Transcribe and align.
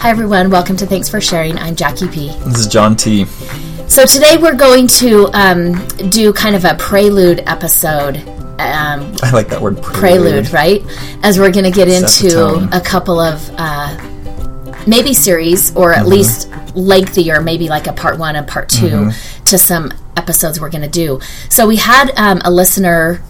Hi, 0.00 0.10
everyone. 0.10 0.50
Welcome 0.50 0.76
to 0.76 0.84
Thanks 0.84 1.08
for 1.08 1.22
Sharing. 1.22 1.56
I'm 1.56 1.74
Jackie 1.74 2.08
P. 2.08 2.28
This 2.44 2.58
is 2.58 2.66
John 2.66 2.96
T. 2.96 3.24
So, 3.88 4.04
today 4.04 4.36
we're 4.36 4.54
going 4.54 4.86
to 4.98 5.28
um, 5.32 5.86
do 6.10 6.32
kind 6.32 6.54
of 6.54 6.64
a 6.64 6.74
prelude 6.74 7.42
episode. 7.46 8.18
Um, 8.60 9.14
I 9.22 9.30
like 9.32 9.48
that 9.48 9.60
word 9.60 9.82
prelude, 9.82 10.46
prelude. 10.46 10.52
right? 10.52 10.82
As 11.24 11.38
we're 11.38 11.50
going 11.50 11.64
to 11.64 11.70
get 11.70 11.88
into 11.88 12.68
a 12.70 12.80
couple 12.80 13.18
of 13.18 13.50
uh, 13.56 13.96
maybe 14.86 15.14
series 15.14 15.74
or 15.74 15.92
Mm-hmm. 15.92 16.00
at 16.00 16.06
least 16.06 16.50
lengthier, 16.76 17.40
maybe 17.40 17.68
like 17.68 17.86
a 17.86 17.92
part 17.92 18.18
one 18.18 18.36
and 18.36 18.46
part 18.46 18.68
2 18.68 18.86
Mm-hmm. 18.86 19.44
to 19.46 19.58
some 19.58 19.90
episodes 20.16 20.60
we're 20.60 20.70
going 20.70 20.82
to 20.82 20.88
do. 20.88 21.18
So, 21.48 21.66
we 21.66 21.76
had 21.76 22.10
um, 22.16 22.40
a 22.44 22.50
listener 22.50 23.22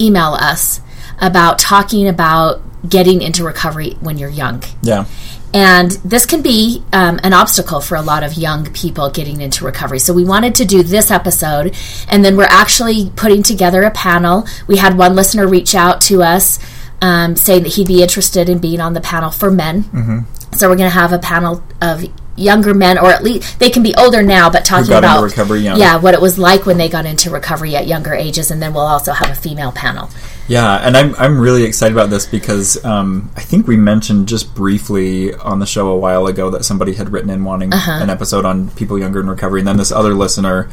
email 0.00 0.34
us 0.34 0.80
about 1.20 1.58
talking 1.58 2.06
about 2.08 2.62
getting 2.88 3.20
into 3.22 3.42
recovery 3.44 3.96
when 4.00 4.16
you're 4.18 4.30
young. 4.30 4.62
Yeah. 4.82 5.06
And 5.54 5.92
this 6.04 6.26
can 6.26 6.42
be 6.42 6.82
um, 6.92 7.18
an 7.22 7.32
obstacle 7.32 7.80
for 7.80 7.96
a 7.96 8.02
lot 8.02 8.22
of 8.22 8.34
young 8.34 8.70
people 8.72 9.08
getting 9.10 9.40
into 9.40 9.64
recovery. 9.64 9.98
So 9.98 10.12
we 10.12 10.24
wanted 10.24 10.54
to 10.56 10.64
do 10.64 10.82
this 10.82 11.10
episode, 11.10 11.74
and 12.08 12.24
then 12.24 12.36
we're 12.36 12.44
actually 12.50 13.10
putting 13.16 13.42
together 13.42 13.82
a 13.82 13.90
panel. 13.90 14.46
We 14.66 14.76
had 14.76 14.98
one 14.98 15.14
listener 15.14 15.46
reach 15.46 15.74
out 15.74 16.00
to 16.02 16.22
us 16.22 16.58
um, 17.00 17.36
saying 17.36 17.62
that 17.62 17.74
he'd 17.74 17.86
be 17.86 18.02
interested 18.02 18.48
in 18.48 18.58
being 18.58 18.80
on 18.80 18.94
the 18.94 19.00
panel 19.00 19.30
for 19.30 19.50
men. 19.50 19.84
Mm-hmm. 19.84 20.54
So 20.54 20.68
we're 20.68 20.76
going 20.76 20.90
to 20.90 20.98
have 20.98 21.12
a 21.12 21.18
panel 21.18 21.62
of 21.80 22.04
younger 22.36 22.74
men, 22.74 22.98
or 22.98 23.10
at 23.10 23.22
least 23.22 23.58
they 23.58 23.70
can 23.70 23.82
be 23.82 23.94
older 23.96 24.22
now, 24.22 24.50
but 24.50 24.64
talking 24.64 24.92
about 24.92 25.22
recovery 25.22 25.60
young. 25.60 25.78
yeah, 25.78 25.96
what 25.96 26.14
it 26.14 26.20
was 26.20 26.38
like 26.38 26.66
when 26.66 26.78
they 26.78 26.88
got 26.88 27.06
into 27.06 27.30
recovery 27.30 27.74
at 27.76 27.86
younger 27.86 28.14
ages, 28.14 28.50
and 28.50 28.60
then 28.62 28.74
we'll 28.74 28.84
also 28.84 29.12
have 29.12 29.30
a 29.30 29.34
female 29.34 29.72
panel. 29.72 30.10
Yeah, 30.48 30.76
and 30.76 30.96
I'm 30.96 31.14
I'm 31.16 31.40
really 31.40 31.64
excited 31.64 31.96
about 31.96 32.08
this 32.10 32.24
because 32.26 32.82
um, 32.84 33.30
I 33.36 33.40
think 33.40 33.66
we 33.66 33.76
mentioned 33.76 34.28
just 34.28 34.54
briefly 34.54 35.34
on 35.34 35.58
the 35.58 35.66
show 35.66 35.88
a 35.88 35.96
while 35.96 36.26
ago 36.26 36.50
that 36.50 36.64
somebody 36.64 36.94
had 36.94 37.10
written 37.10 37.30
in 37.30 37.42
wanting 37.44 37.72
Uh-huh. 37.72 37.92
an 38.02 38.10
episode 38.10 38.44
on 38.44 38.68
people 38.70 38.98
younger 38.98 39.20
in 39.20 39.28
recovery, 39.28 39.60
and 39.60 39.66
then 39.68 39.76
this 39.76 39.90
other 39.90 40.14
listener 40.14 40.68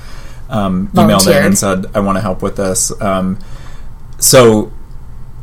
um, 0.50 0.90
emailed 0.94 1.26
in 1.28 1.46
and 1.46 1.58
said, 1.58 1.88
"I 1.96 2.02
want 2.02 2.18
to 2.18 2.22
help 2.22 2.42
with 2.44 2.56
this." 2.58 2.92
Um, 3.02 3.40
so 4.20 4.72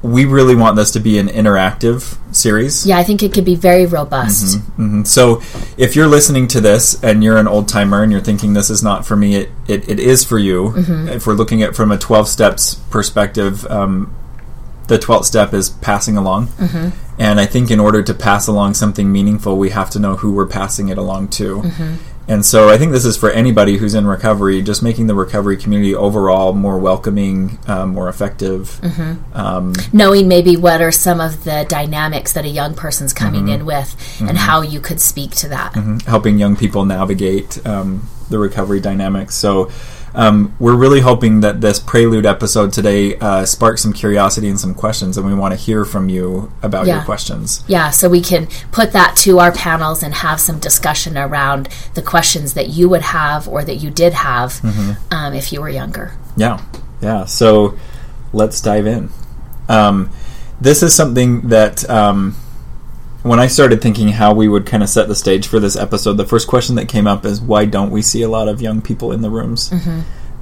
we 0.02 0.24
really 0.24 0.54
want 0.54 0.76
this 0.76 0.92
to 0.92 1.00
be 1.00 1.18
an 1.18 1.28
interactive 1.28 2.16
series. 2.32 2.86
Yeah, 2.86 2.96
I 2.96 3.02
think 3.04 3.22
it 3.22 3.34
could 3.34 3.44
be 3.44 3.54
very 3.56 3.84
robust. 3.84 4.58
Mhm. 4.78 5.06
So, 5.06 5.42
if 5.76 5.94
you're 5.94 6.06
listening 6.06 6.46
to 6.48 6.60
this 6.60 6.98
and 7.02 7.22
you're 7.22 7.36
an 7.36 7.46
old 7.46 7.68
timer 7.68 8.02
and 8.02 8.10
you're 8.10 8.22
thinking 8.22 8.54
this 8.54 8.70
is 8.70 8.82
not 8.82 9.04
for 9.04 9.14
me, 9.14 9.34
it, 9.36 9.50
it, 9.68 9.86
it 9.90 10.00
is 10.00 10.24
for 10.24 10.38
you. 10.38 10.72
If 11.08 11.26
we're 11.26 11.34
looking 11.34 11.62
at 11.62 11.76
from 11.76 11.90
a 11.92 11.98
12 11.98 12.28
steps 12.28 12.76
perspective, 12.88 13.66
um, 13.66 14.10
the 14.90 14.98
12th 14.98 15.24
step 15.24 15.54
is 15.54 15.70
passing 15.70 16.16
along. 16.18 16.48
And 17.18 17.40
I 17.40 17.46
think 17.46 17.70
in 17.70 17.80
order 17.80 18.02
to 18.02 18.12
pass 18.14 18.46
along 18.46 18.74
something 18.74 19.10
meaningful, 19.10 19.56
we 19.56 19.70
have 19.70 19.88
to 19.90 19.98
know 19.98 20.16
who 20.16 20.32
we're 20.32 20.46
passing 20.46 20.88
it 20.88 20.98
along 20.98 21.28
to. 21.40 21.62
And 22.28 22.46
so 22.46 22.68
I 22.68 22.78
think 22.78 22.92
this 22.92 23.04
is 23.04 23.16
for 23.16 23.30
anybody 23.30 23.76
who's 23.76 23.94
in 23.94 24.06
recovery, 24.06 24.62
just 24.62 24.82
making 24.84 25.08
the 25.08 25.14
recovery 25.16 25.56
community 25.56 25.94
overall 25.96 26.52
more 26.52 26.78
welcoming, 26.78 27.58
uh, 27.66 27.86
more 27.86 28.08
effective. 28.08 28.78
Um, 29.34 29.72
knowing 29.92 30.28
maybe 30.28 30.56
what 30.56 30.80
are 30.80 30.92
some 30.92 31.20
of 31.20 31.42
the 31.44 31.66
dynamics 31.68 32.32
that 32.34 32.44
a 32.44 32.48
young 32.48 32.74
person's 32.74 33.12
coming 33.12 33.44
Mm-hmm. 33.46 33.60
in 33.60 33.66
with 33.66 34.20
and 34.20 34.36
how 34.38 34.60
you 34.62 34.80
could 34.80 35.00
speak 35.00 35.30
to 35.36 35.48
that. 35.48 35.74
helping 36.06 36.38
young 36.38 36.56
people 36.56 36.84
navigate 36.84 37.64
um, 37.66 38.08
the 38.28 38.38
recovery 38.38 38.80
dynamics. 38.80 39.34
So, 39.34 39.70
um, 40.14 40.54
we're 40.58 40.76
really 40.76 41.00
hoping 41.00 41.40
that 41.40 41.60
this 41.60 41.78
prelude 41.78 42.26
episode 42.26 42.72
today 42.72 43.16
uh, 43.18 43.44
sparks 43.44 43.82
some 43.82 43.92
curiosity 43.92 44.48
and 44.48 44.58
some 44.58 44.74
questions, 44.74 45.16
and 45.16 45.26
we 45.26 45.34
want 45.34 45.52
to 45.52 45.56
hear 45.56 45.84
from 45.84 46.08
you 46.08 46.52
about 46.62 46.86
your 46.86 47.02
questions. 47.02 47.62
Yeah, 47.68 47.90
so 47.90 48.08
we 48.08 48.20
can 48.20 48.46
put 48.72 48.92
that 48.92 49.16
to 49.18 49.38
our 49.38 49.52
panels 49.52 50.02
and 50.02 50.14
have 50.14 50.40
some 50.40 50.58
discussion 50.58 51.16
around 51.16 51.68
the 51.94 52.02
questions 52.02 52.54
that 52.54 52.68
you 52.70 52.88
would 52.88 53.02
have 53.02 53.46
or 53.48 53.64
that 53.64 53.76
you 53.76 53.90
did 53.90 54.12
have 54.14 54.50
Mm-hmm. 54.60 55.14
um, 55.14 55.34
if 55.34 55.52
you 55.52 55.60
were 55.60 55.68
younger. 55.68 56.12
Yeah, 56.36 56.60
yeah. 57.00 57.24
So, 57.24 57.76
let's 58.32 58.60
dive 58.60 58.86
in. 58.86 59.10
Um, 59.68 60.10
this 60.60 60.82
is 60.82 60.94
something 60.94 61.48
that. 61.48 61.88
Um, 61.88 62.36
when 63.22 63.38
I 63.38 63.46
started 63.48 63.82
thinking 63.82 64.08
how 64.08 64.32
we 64.32 64.48
would 64.48 64.66
kind 64.66 64.82
of 64.82 64.88
set 64.88 65.08
the 65.08 65.14
stage 65.14 65.46
for 65.46 65.60
this 65.60 65.76
episode, 65.76 66.14
the 66.14 66.24
first 66.24 66.48
question 66.48 66.76
that 66.76 66.88
came 66.88 67.06
up 67.06 67.24
is 67.24 67.40
why 67.40 67.64
don't 67.66 67.90
we 67.90 68.02
see 68.02 68.22
a 68.22 68.28
lot 68.28 68.48
of 68.48 68.60
young 68.62 68.80
people 68.80 69.12
in 69.12 69.20
the 69.20 69.30
rooms? 69.30 69.72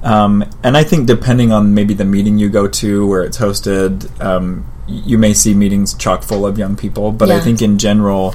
Um, 0.01 0.45
and 0.63 0.77
I 0.77 0.83
think 0.83 1.07
depending 1.07 1.51
on 1.51 1.73
maybe 1.73 1.93
the 1.93 2.05
meeting 2.05 2.37
you 2.37 2.49
go 2.49 2.67
to, 2.67 3.05
where 3.07 3.21
it's 3.23 3.37
hosted, 3.37 4.09
um, 4.23 4.65
you 4.87 5.17
may 5.17 5.33
see 5.33 5.53
meetings 5.53 5.93
chock 5.93 6.23
full 6.23 6.45
of 6.45 6.57
young 6.57 6.77
people. 6.77 7.11
But 7.11 7.29
I 7.29 7.39
think 7.41 7.61
in 7.61 7.77
general, 7.77 8.33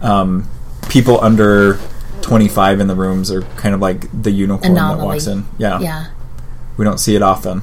um, 0.00 0.48
people 0.88 1.20
under 1.20 1.78
25 2.22 2.80
in 2.80 2.86
the 2.86 2.94
rooms 2.94 3.30
are 3.30 3.42
kind 3.56 3.74
of 3.74 3.80
like 3.82 4.06
the 4.22 4.30
unicorn 4.30 4.72
that 4.96 5.04
walks 5.04 5.26
in. 5.26 5.44
Yeah, 5.58 5.78
Yeah. 5.80 6.06
we 6.78 6.84
don't 6.86 6.98
see 6.98 7.14
it 7.16 7.22
often. 7.22 7.60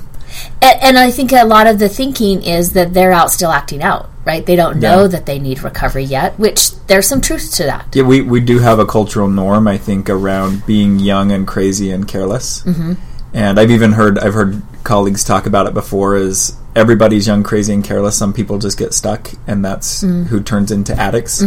And, 0.62 0.81
and 0.84 1.00
I 1.00 1.12
think 1.12 1.31
a 1.31 1.44
lot 1.46 1.68
of 1.68 1.80
the 1.80 1.90
thinking 1.90 2.44
is 2.44 2.74
that 2.74 2.94
they're 2.94 3.12
out 3.12 3.31
still 3.31 3.52
acting 3.52 3.81
out, 3.84 4.09
right? 4.25 4.46
They 4.46 4.56
don't 4.56 4.80
know 4.80 5.02
Yeah. 5.02 5.08
that 5.08 5.25
they 5.25 5.40
need 5.40 5.64
recovery 5.64 6.03
yet, 6.03 6.38
which 6.40 6.75
there's 6.88 7.08
some 7.08 7.22
truth 7.22 7.53
to 7.56 7.64
that. 7.64 7.88
Yeah, 7.94 8.03
we, 8.03 8.22
we 8.22 8.40
do 8.40 8.59
have 8.59 8.80
a 8.80 8.86
cultural 8.86 9.28
norm, 9.30 9.68
I 9.68 9.78
think, 9.78 10.09
around 10.09 10.66
being 10.66 11.00
young 11.00 11.31
and 11.31 11.47
crazy 11.47 11.92
and 11.92 12.08
careless. 12.08 12.64
Mm-hmm. 12.64 12.94
And 13.34 13.59
I've 13.59 13.72
even 13.72 13.94
heard 13.94 14.19
I've 14.19 14.34
heard 14.34 14.62
colleagues 14.84 15.24
talk 15.24 15.46
about 15.46 15.66
it 15.66 15.74
before. 15.74 16.18
Is 16.18 16.58
everybody's 16.75 17.28
young, 17.28 17.44
crazy, 17.44 17.74
and 17.74 17.81
careless? 17.81 18.18
Some 18.18 18.34
people 18.34 18.58
just 18.59 18.78
get 18.78 18.94
stuck, 18.94 19.31
and 19.48 19.63
that's 19.63 20.02
who 20.02 20.42
turns 20.42 20.69
into 20.69 20.94
addicts 21.00 21.42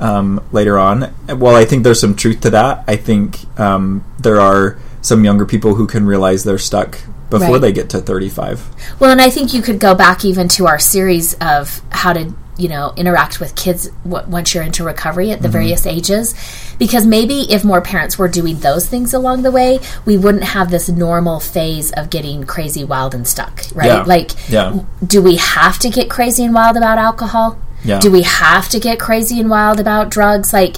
um, 0.00 0.42
later 0.50 0.76
on. 0.76 1.14
Well, 1.28 1.54
I 1.54 1.64
think 1.66 1.84
there's 1.84 2.00
some 2.00 2.16
truth 2.16 2.40
to 2.40 2.50
that. 2.50 2.82
I 2.88 2.96
think 2.96 3.38
um, 3.60 4.04
there 4.18 4.40
are 4.40 4.76
some 5.02 5.24
younger 5.24 5.46
people 5.46 5.76
who 5.76 5.86
can 5.86 6.04
realize 6.04 6.42
they're 6.42 6.58
stuck 6.58 6.98
before 7.30 7.52
Right. 7.52 7.60
they 7.60 7.72
get 7.72 7.88
to 7.90 8.00
35. 8.00 8.60
Well, 8.98 9.10
and 9.10 9.20
I 9.20 9.30
think 9.30 9.54
you 9.54 9.62
could 9.62 9.78
go 9.78 9.94
back 9.94 10.24
even 10.24 10.48
to 10.48 10.66
our 10.66 10.78
series 10.78 11.34
of 11.34 11.80
how 11.90 12.12
to, 12.12 12.34
you 12.58 12.68
know, 12.68 12.92
interact 12.96 13.40
with 13.40 13.54
kids 13.54 13.88
w- 14.08 14.26
once 14.28 14.52
you're 14.54 14.64
into 14.64 14.82
recovery 14.84 15.30
at 15.30 15.40
the 15.40 15.48
various 15.48 15.86
ages. 15.86 16.34
Because 16.78 17.06
maybe 17.06 17.42
if 17.52 17.64
more 17.64 17.80
parents 17.80 18.18
were 18.18 18.28
doing 18.28 18.58
those 18.60 18.86
things 18.86 19.14
along 19.14 19.42
the 19.42 19.50
way, 19.50 19.80
we 20.04 20.16
wouldn't 20.18 20.44
have 20.44 20.70
this 20.70 20.88
normal 20.88 21.40
phase 21.40 21.90
of 21.92 22.10
getting 22.10 22.44
crazy, 22.44 22.84
wild, 22.84 23.14
and 23.14 23.26
stuck, 23.26 23.62
right? 23.74 23.86
Yeah. 23.86 24.02
Like, 24.02 24.30
Yeah. 24.50 24.80
do 25.06 25.22
we 25.22 25.36
have 25.36 25.78
to 25.80 25.88
get 25.88 26.10
crazy 26.10 26.44
and 26.44 26.52
wild 26.54 26.76
about 26.76 26.98
alcohol? 26.98 27.56
Yeah. 27.84 27.98
Do 28.00 28.10
we 28.10 28.22
have 28.22 28.68
to 28.70 28.78
get 28.80 28.98
crazy 28.98 29.40
and 29.40 29.48
wild 29.48 29.80
about 29.80 30.10
drugs? 30.10 30.52
Like, 30.52 30.76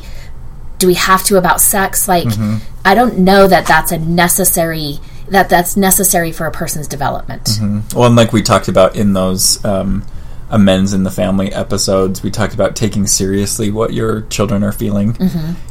do 0.79 0.87
we 0.87 0.95
have 0.95 1.25
to 1.25 1.37
about 1.37 1.61
sex? 1.61 2.07
Like, 2.07 2.29
Mm-hmm. 2.29 2.57
I 2.85 2.95
don't 2.97 3.19
know 3.19 3.47
that 3.47 3.67
that's 3.67 3.93
a 3.93 3.99
necessary 3.99 4.99
that 5.29 5.49
that's 5.49 5.77
necessary 5.77 6.33
for 6.33 6.47
a 6.47 6.51
person's 6.51 6.87
development. 6.89 7.59
Well, 7.95 8.07
and 8.07 8.17
like 8.17 8.33
we 8.33 8.43
talked 8.43 8.69
about 8.69 8.97
in 8.97 9.13
those 9.13 9.65
um, 9.65 10.05
amends 10.51 10.93
in 10.93 11.03
the 11.05 11.11
family 11.11 11.53
episodes, 11.53 12.23
we 12.23 12.31
talked 12.31 12.55
about 12.55 12.77
taking 12.77 13.07
seriously 13.07 13.71
what 13.71 13.93
your 13.93 14.23
children 14.23 14.63
are 14.63 14.73
feeling 14.73 15.17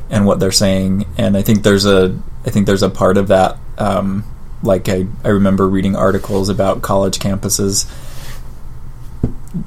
and 0.09 0.25
what 0.25 0.39
they're 0.39 0.51
saying, 0.51 1.05
and 1.17 1.37
I 1.37 1.41
think 1.41 1.63
there's 1.63 1.85
a 1.85 2.17
I 2.45 2.49
think 2.49 2.65
there's 2.65 2.83
a 2.83 2.89
part 2.89 3.17
of 3.17 3.27
that. 3.27 3.57
Um, 3.77 4.23
like 4.63 4.89
I, 4.89 5.07
I 5.23 5.29
remember 5.29 5.67
reading 5.67 5.95
articles 5.95 6.49
about 6.49 6.81
college 6.81 7.19
campuses. 7.19 7.89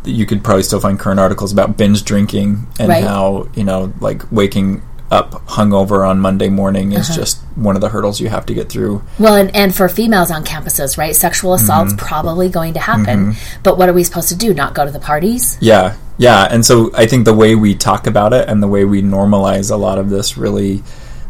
You 0.05 0.25
could 0.25 0.43
probably 0.43 0.63
still 0.63 0.81
find 0.81 0.99
current 0.99 1.21
articles 1.21 1.53
about 1.53 1.77
binge 1.77 2.05
drinking 2.05 2.67
and 2.79 2.89
Right. 2.89 3.05
how 3.05 3.49
you 3.55 3.65
know 3.65 3.93
like 4.01 4.23
waking 4.33 4.83
up 5.15 5.31
hungover 5.47 6.07
on 6.07 6.19
Monday 6.21 6.49
morning 6.49 6.93
is 6.93 7.09
Uh-huh. 7.09 7.19
just 7.21 7.39
one 7.55 7.75
of 7.77 7.81
the 7.81 7.89
hurdles 7.89 8.21
you 8.21 8.29
have 8.29 8.45
to 8.47 8.55
get 8.55 8.69
through. 8.69 9.03
Well, 9.19 9.37
and, 9.37 9.55
and 9.55 9.75
for 9.75 9.89
females 9.89 10.31
on 10.31 10.45
campuses, 10.45 10.99
right? 10.99 11.15
Sexual 11.17 11.55
assault's 11.55 11.93
Mm-hmm. 11.95 12.07
probably 12.07 12.49
going 12.49 12.75
to 12.75 12.81
happen. 12.81 13.35
But 13.63 13.79
what 13.79 13.89
are 13.89 13.93
we 13.95 14.05
supposed 14.05 14.29
to 14.31 14.37
do? 14.37 14.53
Not 14.53 14.75
go 14.75 14.85
to 14.85 14.91
the 14.91 14.99
parties? 15.01 15.57
Yeah, 15.61 15.95
yeah, 16.19 16.49
and 16.51 16.67
so 16.67 16.91
I 16.95 17.07
think 17.07 17.25
the 17.25 17.33
way 17.35 17.55
we 17.55 17.75
talk 17.75 18.07
about 18.07 18.33
it 18.33 18.49
and 18.49 18.63
the 18.63 18.69
way 18.69 18.85
we 18.85 19.01
normalize 19.03 19.71
a 19.71 19.77
lot 19.77 19.99
of 19.99 20.11
this 20.11 20.37
really 20.37 20.83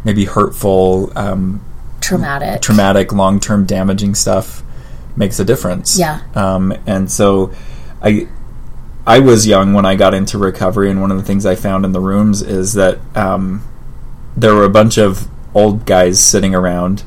maybe 0.04 0.25
hurtful, 0.25 1.12
um, 1.16 1.60
Traumatic. 2.00 2.60
traumatic, 2.60 3.12
long-term 3.12 3.64
damaging 3.66 4.14
stuff 4.14 4.62
makes 5.16 5.38
a 5.40 5.44
difference. 5.44 5.98
Yeah. 5.98 6.20
Um, 6.34 6.75
and 6.86 7.10
so 7.10 7.52
I 8.02 8.26
I 9.06 9.19
was 9.20 9.46
young 9.46 9.72
when 9.75 9.84
I 9.86 9.94
got 9.96 10.12
into 10.14 10.38
recovery, 10.38 10.90
and 10.90 11.00
one 11.00 11.10
of 11.10 11.16
the 11.19 11.25
things 11.25 11.44
I 11.46 11.54
found 11.54 11.84
in 11.84 11.92
the 11.92 12.00
rooms 12.00 12.40
is 12.42 12.72
that 12.75 12.98
um, 13.16 13.62
there 14.36 14.54
were 14.54 14.64
a 14.64 14.70
bunch 14.70 14.98
of 14.98 15.28
old 15.54 15.86
guys 15.86 16.20
sitting 16.22 16.54
around 16.54 17.02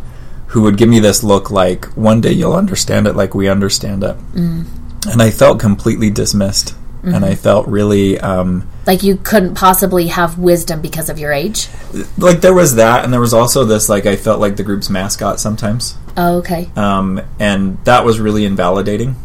who 0.47 0.61
would 0.61 0.77
give 0.77 0.87
me 0.89 0.99
this 0.99 1.23
look 1.23 1.51
like, 1.51 1.85
one 1.97 2.21
day 2.21 2.31
you'll 2.31 2.53
understand 2.53 3.05
it 3.07 3.15
like 3.15 3.35
we 3.35 3.49
understand 3.49 4.03
it. 4.03 4.15
And 4.35 5.21
I 5.21 5.29
felt 5.29 5.59
completely 5.59 6.09
dismissed. 6.09 6.73
And 7.03 7.23
I 7.23 7.35
felt 7.35 7.67
really 7.67 8.19
um, 8.19 8.67
Like 8.85 9.01
you 9.01 9.15
couldn't 9.15 9.55
possibly 9.55 10.07
have 10.07 10.37
wisdom 10.37 10.81
because 10.81 11.09
of 11.09 11.17
your 11.17 11.31
age. 11.31 11.69
like 12.17 12.41
there 12.41 12.53
was 12.53 12.75
that, 12.75 13.05
and 13.05 13.13
there 13.13 13.21
was 13.21 13.33
also 13.33 13.63
this 13.63 13.87
like 13.87 14.05
I 14.05 14.17
felt 14.17 14.41
like 14.41 14.57
the 14.57 14.63
group's 14.63 14.89
mascot 14.89 15.39
sometimes. 15.39 15.95
Oh, 16.17 16.39
okay. 16.39 16.69
um, 16.75 17.21
and 17.39 17.77
that 17.85 18.03
was 18.03 18.19
really 18.19 18.43
invalidating. 18.43 19.15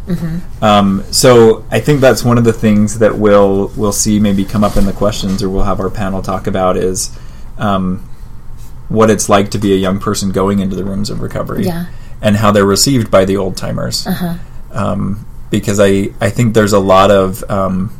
Um, 0.60 1.02
so 1.10 1.64
I 1.72 1.80
think 1.80 2.00
that's 2.00 2.22
one 2.22 2.38
of 2.38 2.44
the 2.44 2.52
things 2.52 3.00
that 3.00 3.16
we'll 3.18 3.72
we'll 3.76 3.90
see 3.92 4.20
maybe 4.20 4.44
come 4.44 4.62
up 4.62 4.76
in 4.76 4.86
the 4.86 4.92
questions, 4.92 5.42
or 5.42 5.48
we'll 5.48 5.64
have 5.64 5.80
our 5.80 5.90
panel 5.90 6.22
talk 6.22 6.46
about 6.46 6.76
is 6.76 7.10
um, 7.62 7.98
what 8.88 9.10
it's 9.10 9.28
like 9.28 9.50
to 9.52 9.58
be 9.58 9.72
a 9.72 9.76
young 9.76 9.98
person 10.00 10.32
going 10.32 10.58
into 10.58 10.76
the 10.76 10.84
rooms 10.84 11.08
of 11.10 11.20
recovery, 11.20 11.64
Yeah. 11.64 11.86
and 12.20 12.36
how 12.36 12.50
they're 12.50 12.66
received 12.66 13.10
by 13.10 13.24
the 13.24 13.36
old 13.36 13.56
timers. 13.56 14.06
Uh-huh. 14.06 14.34
Um, 14.72 15.26
because 15.50 15.78
I 15.80 16.10
I 16.20 16.30
think 16.30 16.54
there's 16.54 16.72
a 16.72 16.78
lot 16.80 17.10
of 17.10 17.44
um, 17.50 17.90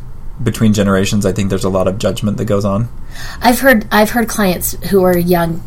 between 0.43 0.73
generations. 0.73 1.25
I 1.27 1.33
think 1.33 1.51
there's 1.51 1.65
a 1.65 1.69
lot 1.71 1.87
of 1.87 1.99
judgment 1.99 2.37
that 2.39 2.47
goes 2.47 2.65
on. 2.65 2.89
I've 3.41 3.61
heard 3.61 3.87
I've 3.93 4.11
heard 4.11 4.29
clients 4.29 4.73
who 4.91 5.03
are 5.05 5.17
young 5.17 5.63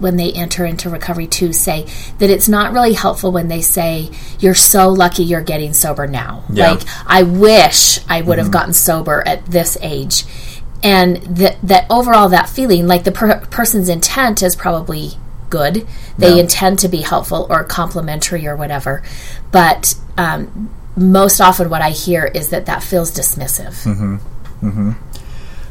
when 0.00 0.16
they 0.16 0.32
enter 0.32 0.64
into 0.66 0.90
recovery 0.90 1.26
too 1.26 1.52
say 1.52 1.86
that 2.18 2.28
it's 2.28 2.48
not 2.48 2.72
really 2.72 2.94
helpful 2.94 3.30
when 3.30 3.46
they 3.46 3.60
say 3.62 4.10
you're 4.40 4.54
so 4.54 4.88
lucky 4.88 5.22
you're 5.22 5.40
getting 5.40 5.72
sober 5.72 6.06
now. 6.08 6.42
Yeah. 6.50 6.72
Like 6.72 6.82
I 7.06 7.22
wish 7.22 8.00
I 8.08 8.20
would 8.20 8.38
have 8.38 8.50
gotten 8.50 8.72
sober 8.72 9.22
at 9.26 9.46
this 9.46 9.78
age. 9.80 10.24
And 10.84 11.16
that 11.38 11.56
that 11.62 11.86
overall 11.90 12.28
that 12.28 12.48
feeling 12.48 12.86
like 12.86 13.02
the 13.04 13.10
per- 13.12 13.40
person's 13.46 13.88
intent 13.88 14.42
is 14.42 14.54
probably 14.54 15.12
good. 15.50 15.86
They 16.18 16.34
Yeah. 16.34 16.42
intend 16.42 16.78
to 16.80 16.88
be 16.88 17.00
helpful 17.02 17.46
or 17.48 17.64
complimentary 17.64 18.46
or 18.46 18.54
whatever. 18.54 19.02
But 19.50 19.94
um, 20.18 20.68
most 20.96 21.40
often 21.40 21.70
what 21.70 21.80
I 21.82 21.90
hear 21.90 22.26
is 22.26 22.48
that 22.50 22.66
that 22.66 22.82
feels 22.82 23.10
dismissive. 23.10 23.82
mm-hmm. 23.84 24.16
Mm-hmm. 24.62 24.90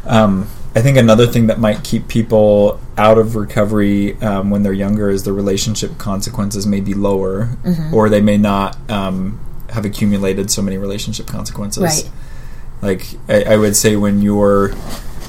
Um, 0.06 0.48
I 0.75 0.81
think 0.81 0.98
another 0.98 1.27
thing 1.27 1.48
that 1.48 1.59
might 1.59 1.83
keep 1.83 2.07
people 2.07 2.80
out 2.98 3.18
of 3.19 3.36
recovery 3.36 4.19
um, 4.21 4.50
when 4.50 4.63
they're 4.63 4.74
younger 4.74 5.09
is 5.09 5.24
the 5.24 5.31
relationship 5.33 5.98
consequences 6.00 6.66
may 6.66 6.81
be 6.81 6.94
lower, 6.95 7.50
or 7.94 8.09
they 8.09 8.21
may 8.21 8.38
not 8.38 8.75
um, 8.89 9.39
have 9.69 9.86
accumulated 9.86 10.50
so 10.50 10.62
many 10.63 10.77
relationship 10.77 11.27
consequences. 11.27 11.83
Right. 11.83 12.09
Like 12.83 13.06
I, 13.30 13.53
I 13.53 13.57
would 13.57 13.75
say, 13.75 13.95
when 13.95 14.21
your 14.21 14.69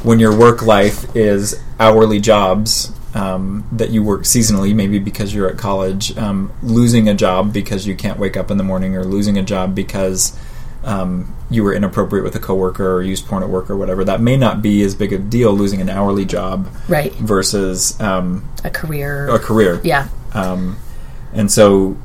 when 0.02 0.18
your 0.18 0.36
work 0.36 0.60
life 0.62 1.14
is 1.16 1.58
hourly 1.80 2.20
jobs 2.20 2.92
um, 3.14 3.64
that 3.72 3.90
you 3.90 4.02
work 4.02 4.22
seasonally, 4.22 4.74
maybe 4.74 4.98
because 4.98 5.32
you're 5.32 5.48
at 5.48 5.56
college, 5.56 6.16
um, 6.18 6.52
losing 6.62 7.08
a 7.08 7.14
job 7.14 7.52
because 7.52 7.86
you 7.86 7.94
can't 7.94 8.18
wake 8.18 8.36
up 8.36 8.50
in 8.50 8.56
the 8.58 8.64
morning, 8.64 8.96
or 8.96 9.04
losing 9.04 9.38
a 9.38 9.42
job 9.42 9.74
because 9.74 10.36
um, 10.82 11.34
you 11.48 11.62
were 11.64 11.72
inappropriate 11.72 12.24
with 12.24 12.34
a 12.34 12.40
coworker 12.40 12.96
or 12.96 13.02
used 13.02 13.26
porn 13.26 13.42
at 13.42 13.48
work 13.48 13.70
or 13.70 13.76
whatever. 13.76 14.04
That 14.04 14.20
may 14.20 14.36
not 14.36 14.60
be 14.60 14.82
as 14.82 14.94
big 14.94 15.12
a 15.14 15.18
deal 15.18 15.52
losing 15.52 15.80
an 15.80 15.88
hourly 15.88 16.24
job 16.26 16.68
Right. 16.88 17.12
versus 17.14 17.98
um, 18.00 18.46
A 18.64 18.70
career. 18.70 19.28
a 19.28 19.38
career. 19.38 19.80
Yeah. 19.84 20.08
Um, 20.34 20.76
and 21.32 21.50
so 21.50 21.96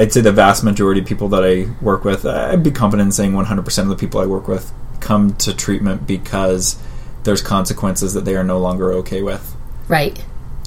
I'd 0.00 0.14
say 0.14 0.22
the 0.22 0.32
vast 0.32 0.64
majority 0.64 1.02
of 1.02 1.06
people 1.06 1.28
that 1.28 1.44
I 1.44 1.68
work 1.84 2.04
with, 2.06 2.24
I'd 2.24 2.62
be 2.62 2.70
confident 2.70 3.08
in 3.08 3.12
saying 3.12 3.32
100% 3.32 3.82
of 3.82 3.88
the 3.88 3.96
people 3.96 4.18
I 4.18 4.24
work 4.24 4.48
with 4.48 4.72
come 5.00 5.34
to 5.36 5.54
treatment 5.54 6.06
because 6.06 6.76
there's 7.24 7.42
consequences 7.42 8.14
that 8.14 8.24
they 8.24 8.34
are 8.34 8.42
no 8.42 8.58
longer 8.58 8.92
okay 8.94 9.20
with. 9.20 9.54
Right. 9.88 10.18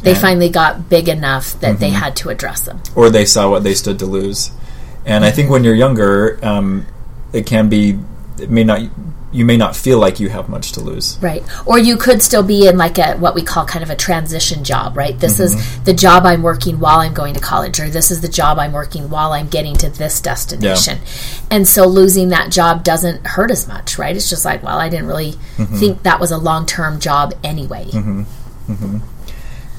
They 0.03 0.11
And- 0.11 0.19
finally 0.19 0.49
got 0.49 0.87
big 0.87 1.09
enough 1.09 1.59
that 1.61 1.79
they 1.79 1.89
Mhm. 1.89 1.93
had 1.93 2.15
to 2.17 2.29
address 2.29 2.61
them. 2.61 2.79
or 2.95 3.09
they 3.09 3.25
saw 3.25 3.49
what 3.49 3.63
they 3.63 3.73
stood 3.73 3.97
to 3.99 4.05
lose. 4.05 4.51
And 5.03 5.25
I 5.25 5.31
think 5.31 5.49
when 5.49 5.63
you're 5.63 5.73
younger, 5.73 6.37
um, 6.43 6.85
it 7.31 7.47
can 7.47 7.69
be, 7.69 7.97
it 8.39 8.51
may 8.51 8.63
not, 8.63 8.81
you 9.33 9.43
may 9.45 9.57
not 9.57 9.75
feel 9.75 9.97
like 9.99 10.19
you 10.19 10.29
have 10.29 10.47
much 10.47 10.71
to 10.73 10.79
lose. 10.79 11.17
Right. 11.21 11.43
Or 11.65 11.77
you 11.79 11.97
could 11.97 12.21
still 12.21 12.43
be 12.43 12.67
in 12.67 12.77
like 12.77 12.97
a 12.99 13.15
what 13.17 13.33
we 13.35 13.41
call 13.41 13.65
kind 13.65 13.83
of 13.83 13.89
a 13.89 13.95
transition 13.95 14.63
job, 14.63 14.95
right? 14.95 15.19
This 15.19 15.39
Mm-hmm. 15.39 15.57
is 15.57 15.83
the 15.83 15.93
job 15.93 16.25
I'm 16.25 16.43
working 16.43 16.79
while 16.79 16.99
I'm 16.99 17.13
going 17.13 17.33
to 17.33 17.39
college 17.39 17.79
or 17.79 17.89
this 17.89 18.11
is 18.11 18.21
the 18.21 18.27
job 18.29 18.59
I'm 18.59 18.71
working 18.71 19.09
while 19.09 19.33
I'm 19.33 19.47
getting 19.49 19.75
to 19.77 19.89
this 19.89 20.21
destination. 20.21 20.99
And 21.49 21.67
so 21.67 21.85
losing 21.87 22.29
that 22.29 22.51
job 22.51 22.83
doesn't 22.83 23.25
hurt 23.25 23.49
as 23.51 23.67
much, 23.67 23.97
right? 23.97 24.15
It's 24.15 24.29
just 24.29 24.45
like, 24.45 24.61
well, 24.63 24.77
I 24.77 24.87
didn't 24.89 25.07
really 25.07 25.33
Mm-hmm. 25.57 25.77
think 25.77 26.03
that 26.03 26.19
was 26.19 26.31
a 26.31 26.37
long-term 26.37 26.99
job 26.99 27.33
anyway. 27.43 27.87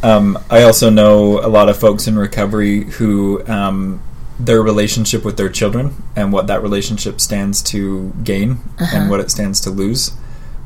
Um, 0.02 0.38
I 0.50 0.62
also 0.64 0.90
know 0.90 1.38
a 1.40 1.48
lot 1.48 1.68
of 1.68 1.78
folks 1.78 2.06
in 2.06 2.18
recovery 2.18 2.84
who 2.84 3.42
um, 3.46 4.02
their 4.38 4.62
relationship 4.62 5.24
with 5.24 5.36
their 5.36 5.48
children 5.48 5.94
and 6.16 6.32
what 6.32 6.46
that 6.46 6.62
relationship 6.62 7.20
stands 7.20 7.62
to 7.62 8.12
gain 8.24 8.58
and 8.78 9.08
what 9.08 9.20
it 9.20 9.30
stands 9.30 9.60
to 9.60 9.70
lose 9.70 10.12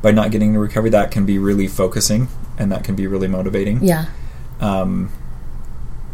by 0.01 0.11
not 0.11 0.31
getting 0.31 0.53
to 0.53 0.59
recovery, 0.59 0.89
that 0.89 1.11
can 1.11 1.25
be 1.25 1.37
really 1.37 1.67
focusing 1.67 2.27
and 2.57 2.71
that 2.71 2.83
can 2.83 2.95
be 2.95 3.05
really 3.07 3.27
motivating. 3.27 3.83
Yeah. 3.83 4.05
Um, 4.59 5.11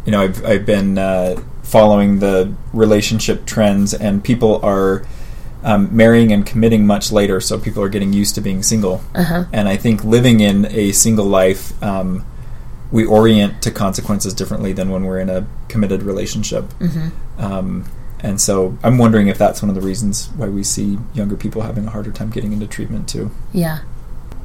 you 0.06 0.12
know, 0.12 0.22
I've, 0.22 0.46
I've 0.46 0.66
been 0.66 0.98
uh, 0.98 1.42
following 1.64 2.20
the 2.20 2.54
relationship 2.74 3.46
trends, 3.46 3.94
and 3.94 4.24
people 4.24 4.64
are 4.64 5.06
um, 5.64 5.96
marrying 5.96 6.32
and 6.32 6.46
committing 6.46 6.86
much 6.86 7.12
later, 7.12 7.42
so 7.42 7.60
people 7.60 7.82
are 7.82 7.90
getting 7.90 8.14
used 8.14 8.36
to 8.36 8.42
being 8.42 8.62
single. 8.62 9.02
Uh-huh. 9.16 9.46
And 9.52 9.68
I 9.68 9.78
think 9.78 10.04
living 10.04 10.42
in 10.42 10.66
a 10.68 10.92
single 10.92 11.26
life, 11.26 11.82
um, 11.82 12.24
we 12.92 13.06
orient 13.06 13.62
to 13.64 13.72
consequences 13.72 14.34
differently 14.34 14.74
than 14.74 14.90
when 14.90 15.04
we're 15.06 15.20
in 15.20 15.30
a 15.30 15.46
committed 15.68 16.04
relationship. 16.04 16.66
Mm-hmm. 16.80 17.44
Um, 17.44 17.86
and 18.22 18.40
so 18.40 18.78
I'm 18.84 18.98
wondering 18.98 19.28
if 19.28 19.38
that's 19.38 19.62
one 19.62 19.70
of 19.70 19.76
the 19.76 19.82
reasons 19.82 20.28
why 20.36 20.48
we 20.48 20.64
see 20.64 20.98
younger 21.14 21.36
people 21.36 21.62
having 21.64 21.86
a 21.88 21.90
harder 21.92 22.12
time 22.12 22.30
getting 22.30 22.54
into 22.54 22.68
treatment 22.68 23.08
too. 23.10 23.32
Yeah. 23.54 23.80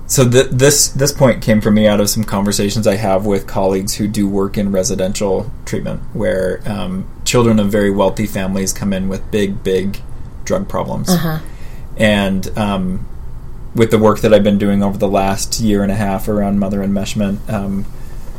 So 0.07 0.29
th- 0.29 0.51
this 0.51 0.89
this 0.89 1.13
point 1.13 1.41
came 1.41 1.61
for 1.61 1.71
me 1.71 1.87
out 1.87 2.01
of 2.01 2.11
some 2.11 2.25
conversations 2.25 2.87
I 2.89 2.97
have 2.97 3.27
with 3.27 3.47
colleagues 3.47 3.95
who 3.95 4.09
do 4.09 4.29
work 4.29 4.59
in 4.59 4.73
residential 4.73 5.53
treatment, 5.65 6.01
where 6.13 6.61
um, 6.67 7.09
children 7.25 7.61
of 7.61 7.71
very 7.71 7.93
wealthy 7.93 8.27
families 8.27 8.73
come 8.73 8.93
in 8.93 9.09
with 9.09 9.31
big, 9.31 9.63
big 9.63 10.01
drug 10.45 10.69
problems, 10.69 11.09
Uh-huh. 11.11 11.39
and 11.97 12.59
um, 12.59 13.07
with 13.73 13.93
the 13.93 13.99
work 13.99 14.19
that 14.23 14.35
I've 14.35 14.43
been 14.43 14.59
doing 14.59 14.83
over 14.83 14.99
the 14.99 15.07
last 15.09 15.61
year 15.61 15.85
and 15.85 15.93
a 15.93 15.95
half 15.95 16.27
around 16.27 16.59
mother 16.59 16.81
enmeshment, 16.81 17.49
um, 17.49 17.87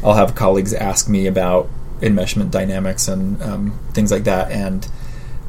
I'll 0.04 0.14
have 0.14 0.36
colleagues 0.36 0.74
ask 0.74 1.08
me 1.08 1.28
about 1.28 1.70
enmeshment 2.00 2.52
dynamics 2.52 3.08
and 3.08 3.42
um, 3.44 3.80
things 3.94 4.12
like 4.12 4.24
that, 4.24 4.52
and 4.52 4.88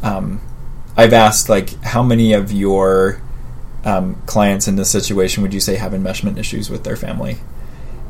um, 0.02 0.40
I've 0.97 1.12
asked 1.12 1.49
like 1.49 1.80
how 1.82 2.02
many 2.02 2.32
of 2.32 2.52
your 2.52 3.21
um, 3.85 4.21
clients 4.26 4.68
in 4.68 4.76
this 4.76 4.90
situation 4.90 5.42
would 5.42 5.54
you 5.54 5.61
say 5.61 5.76
have 5.76 5.92
enmeshment 5.92 6.38
issues 6.38 6.71
with 6.71 6.85
their 6.85 6.97
family? 6.97 7.38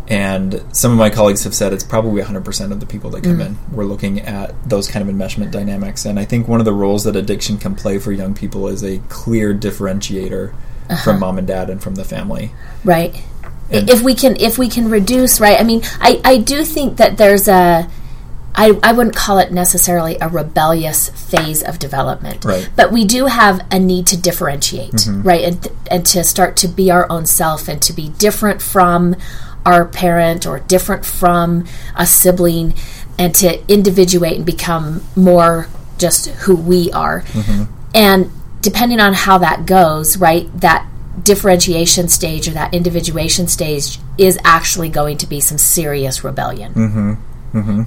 And 0.09 0.63
some 0.73 0.93
of 0.93 0.99
my 0.99 1.11
colleagues 1.11 1.45
have 1.45 1.55
said 1.55 1.73
it's 1.73 1.85
probably 1.85 2.21
100% 2.21 2.73
of 2.73 2.81
the 2.81 2.87
people 2.87 3.09
that 3.11 3.23
come 3.23 3.41
in. 3.41 3.57
We're 3.71 3.85
looking 3.85 4.21
at 4.21 4.53
those 4.69 4.91
kind 4.91 5.09
of 5.09 5.15
enmeshment 5.15 5.53
dynamics. 5.53 6.05
And 6.05 6.19
I 6.19 6.25
think 6.25 6.49
one 6.49 6.61
of 6.61 6.67
the 6.67 6.73
roles 6.73 7.05
that 7.05 7.15
addiction 7.15 7.57
can 7.57 7.75
play 7.77 7.99
for 7.99 8.13
young 8.13 8.35
people 8.35 8.67
is 8.69 8.83
a 8.83 8.99
clear 9.09 9.55
differentiator 9.55 10.53
from 11.05 11.21
mom 11.21 11.39
and 11.39 11.47
dad 11.47 11.71
and 11.71 11.83
from 11.83 11.95
the 11.95 12.05
family. 12.05 12.53
Right. 12.85 13.23
If 13.73 14.02
we 14.02 14.14
can 14.14 14.37
if 14.37 14.59
we 14.59 14.69
can 14.69 14.88
reduce 14.91 15.41
right? 15.41 15.59
I 15.59 15.64
mean 15.64 15.83
i 16.00 16.21
i 16.25 16.38
do 16.38 16.64
think 16.64 16.97
that 16.99 17.17
there's 17.17 17.49
a 17.49 17.88
I, 18.55 18.79
I 18.83 18.93
wouldn't 18.93 19.17
call 19.17 19.38
it 19.38 19.50
necessarily 19.50 20.19
a 20.21 20.29
rebellious 20.29 21.09
phase 21.09 21.62
of 21.62 21.79
development. 21.79 22.45
Right. 22.45 22.69
but 22.76 22.93
we 22.93 23.05
do 23.05 23.26
have 23.26 23.67
a 23.71 23.79
need 23.79 24.07
to 24.09 24.17
differentiate 24.17 24.93
mm-hmm. 24.93 25.23
right? 25.23 25.43
And, 25.45 25.69
and 25.91 26.07
to 26.07 26.23
start 26.23 26.57
to 26.59 26.69
be 26.69 26.91
our 26.91 27.11
own 27.11 27.26
self 27.26 27.69
and 27.69 27.81
to 27.83 27.93
be 27.93 28.11
different 28.11 28.61
from 28.61 29.17
our 29.64 29.85
parent 29.85 30.47
or 30.47 30.59
different 30.61 31.07
from 31.07 31.64
a 31.97 32.07
sibling 32.07 32.75
and 33.19 33.35
to 33.37 33.73
individuate 33.73 34.37
and 34.37 34.47
become 34.47 35.02
more 35.14 35.69
just 35.99 36.29
who 36.29 36.57
we 36.57 36.91
are. 36.93 37.23
Mm-hmm. 37.23 37.73
And 37.95 38.31
depending 38.61 39.00
on 39.00 39.14
how 39.14 39.38
that 39.38 39.67
goes, 39.67 40.17
right, 40.17 40.49
that 40.61 40.87
differentiation 41.23 42.09
stage 42.09 42.49
or 42.49 42.52
that 42.52 42.73
individuation 42.73 43.47
stage 43.47 43.99
is 44.19 44.38
actually 44.45 44.88
going 44.88 45.19
to 45.19 45.26
be 45.26 45.40
some 45.40 45.59
serious 45.59 46.25
rebellion. 46.25 46.73
Mm-hmm. 46.73 47.59
Mm-hmm. 47.59 47.83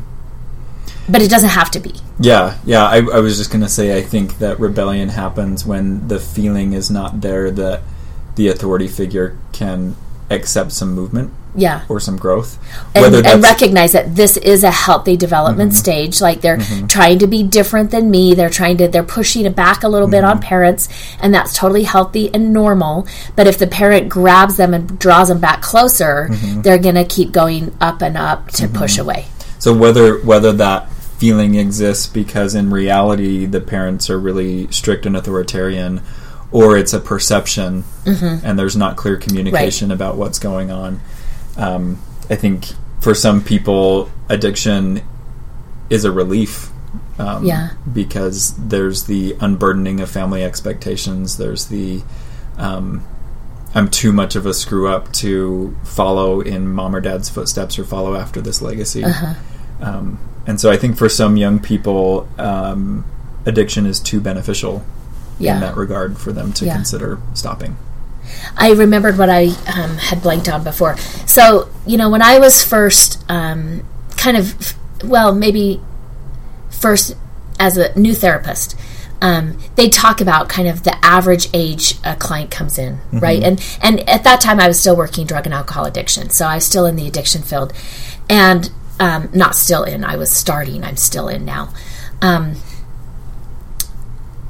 But 1.12 1.22
it 1.22 1.30
doesn't 1.30 1.50
have 1.50 1.70
to 1.72 1.80
be. 1.80 1.94
Yeah, 2.20 2.58
yeah. 2.66 2.86
I, 2.86 2.98
I 2.98 3.20
was 3.20 3.38
just 3.38 3.52
going 3.52 3.62
to 3.62 3.70
say, 3.70 3.98
I 3.98 4.02
think 4.02 4.40
that 4.40 4.60
rebellion 4.60 5.10
happens 5.10 5.66
when 5.66 6.08
the 6.08 6.20
feeling 6.20 6.74
is 6.74 6.90
not 6.90 7.22
there 7.22 7.52
that 7.52 7.82
the 8.36 8.48
authority 8.48 8.88
figure 8.88 9.38
can 9.54 9.96
accept 10.30 10.72
some 10.72 10.94
movement 10.94 11.32
Yeah. 11.56 11.86
or 11.88 12.00
some 12.00 12.18
growth. 12.18 12.60
And, 12.94 13.16
and 13.16 13.44
recognize 13.44 13.94
that 13.94 14.16
this 14.16 14.38
is 14.38 14.64
a 14.64 14.72
healthy 14.72 15.16
development 15.16 15.72
mm-hmm. 15.72 15.78
stage. 15.78 16.22
Like 16.22 16.42
they're 16.42 16.58
mm-hmm. 16.58 16.88
trying 16.88 17.20
to 17.20 17.28
be 17.28 17.44
different 17.44 17.92
than 17.92 18.12
me. 18.12 18.34
They're 18.34 18.50
trying 18.50 18.78
to, 18.78 18.88
they're 18.88 19.04
pushing 19.04 19.46
it 19.46 19.56
back 19.56 19.84
a 19.84 19.88
little 19.88 20.08
bit 20.08 20.24
on 20.24 20.38
mm-hmm. 20.38 20.48
parents, 20.48 20.90
and 21.20 21.34
that's 21.34 21.56
totally 21.56 21.84
healthy 21.84 22.34
and 22.34 22.52
normal. 22.52 23.08
But 23.36 23.48
if 23.48 23.58
the 23.58 23.68
parent 23.68 24.10
grabs 24.10 24.58
them 24.58 24.74
and 24.74 25.00
draws 25.00 25.30
them 25.30 25.40
back 25.40 25.62
closer, 25.62 26.30
they're 26.32 26.78
going 26.78 26.96
to 26.96 27.06
keep 27.06 27.32
going 27.32 27.76
up 27.80 28.02
and 28.02 28.18
up 28.18 28.50
to 28.52 28.68
push 28.68 28.98
away. 28.98 29.26
So 29.60 29.74
whether 29.74 30.20
whether 30.20 30.52
that 30.54 30.92
feeling 31.18 31.56
exists 31.56 32.08
because 32.08 32.56
in 32.56 32.70
reality 32.70 33.46
the 33.46 33.62
parents 33.62 34.10
are 34.10 34.20
really 34.20 34.68
strict 34.72 35.06
and 35.06 35.16
authoritarian 35.16 36.02
or 36.52 36.78
it's 36.78 36.94
a 36.94 37.00
perception 37.00 37.84
and 38.06 38.60
there's 38.60 38.76
not 38.76 38.98
clear 38.98 39.16
communication 39.16 39.92
about 39.92 40.18
what's 40.18 40.40
going 40.40 40.72
on 40.72 41.00
um, 41.58 42.00
i 42.30 42.36
think 42.36 42.66
for 43.02 43.14
some 43.16 43.44
people 43.44 44.10
addiction 44.30 45.02
is 45.90 46.04
a 46.06 46.12
relief 46.12 46.70
um, 47.20 47.46
Yeah. 47.46 47.70
because 47.94 48.54
there's 48.58 49.04
the 49.04 49.36
unburdening 49.40 50.00
of 50.02 50.10
family 50.10 50.44
expectations 50.44 51.38
there's 51.38 51.66
the 51.68 52.02
um, 52.58 53.06
i'm 53.74 53.90
too 53.90 54.12
much 54.12 54.36
of 54.36 54.46
a 54.46 54.54
screw 54.54 54.88
up 54.88 55.12
to 55.14 55.76
follow 55.84 56.42
in 56.42 56.68
mom 56.68 56.96
or 56.96 57.02
dad's 57.02 57.30
footsteps 57.30 57.78
or 57.78 57.84
follow 57.84 58.16
after 58.16 58.42
this 58.42 58.62
legacy 58.62 59.04
um, 59.82 60.18
and 60.48 60.62
so 60.62 60.72
I 60.72 60.78
think 60.78 60.96
for 60.96 61.10
some 61.10 61.38
young 61.38 61.58
people, 61.60 62.30
um, 62.38 63.04
addiction 63.48 63.88
is 63.88 64.00
too 64.00 64.22
beneficial 64.22 64.86
Yeah. 65.40 65.56
in 65.56 65.62
that 65.62 65.76
regard 65.76 66.20
for 66.20 66.32
them 66.32 66.54
to 66.54 66.66
Yeah. 66.66 66.76
consider 66.76 67.18
stopping. 67.34 67.76
I 68.58 68.72
remembered 68.72 69.18
what 69.18 69.30
I 69.30 69.46
um, 69.76 69.98
had 69.98 70.22
blanked 70.22 70.50
on 70.50 70.64
before. 70.64 70.98
So, 71.26 71.70
you 71.86 71.98
know, 71.98 72.10
when 72.10 72.22
I 72.22 72.40
was 72.40 72.64
first 72.64 73.24
um, 73.30 73.86
kind 74.18 74.38
of, 74.38 74.74
well, 75.04 75.34
maybe 75.34 75.82
first 76.70 77.16
as 77.60 77.78
a 77.78 77.98
new 77.98 78.14
therapist, 78.14 78.76
um, 79.22 79.58
they 79.76 79.90
talk 79.90 80.22
about 80.22 80.50
kind 80.50 80.68
of 80.68 80.84
the 80.84 80.96
average 81.04 81.48
age 81.54 81.96
a 82.04 82.16
client 82.16 82.52
comes 82.52 82.78
in, 82.78 83.00
right? 83.12 83.42
And 83.42 83.64
and 83.82 84.08
at 84.10 84.24
that 84.26 84.42
time, 84.42 84.60
I 84.60 84.68
was 84.68 84.80
still 84.80 84.96
working 84.96 85.26
drug 85.26 85.46
and 85.46 85.54
alcohol 85.54 85.86
addiction, 85.86 86.30
so 86.30 86.46
I 86.46 86.56
was 86.56 86.66
still 86.66 86.86
in 86.86 86.96
the 86.96 87.08
addiction 87.08 87.42
field, 87.42 87.74
and 88.30 88.70
um, 89.00 89.30
not 89.34 89.56
still 89.56 89.84
in. 89.84 90.04
I 90.04 90.18
was 90.18 90.32
starting. 90.32 90.84
I'm 90.84 90.98
still 90.98 91.28
in 91.28 91.46
now. 91.46 91.74
Um, 92.22 92.56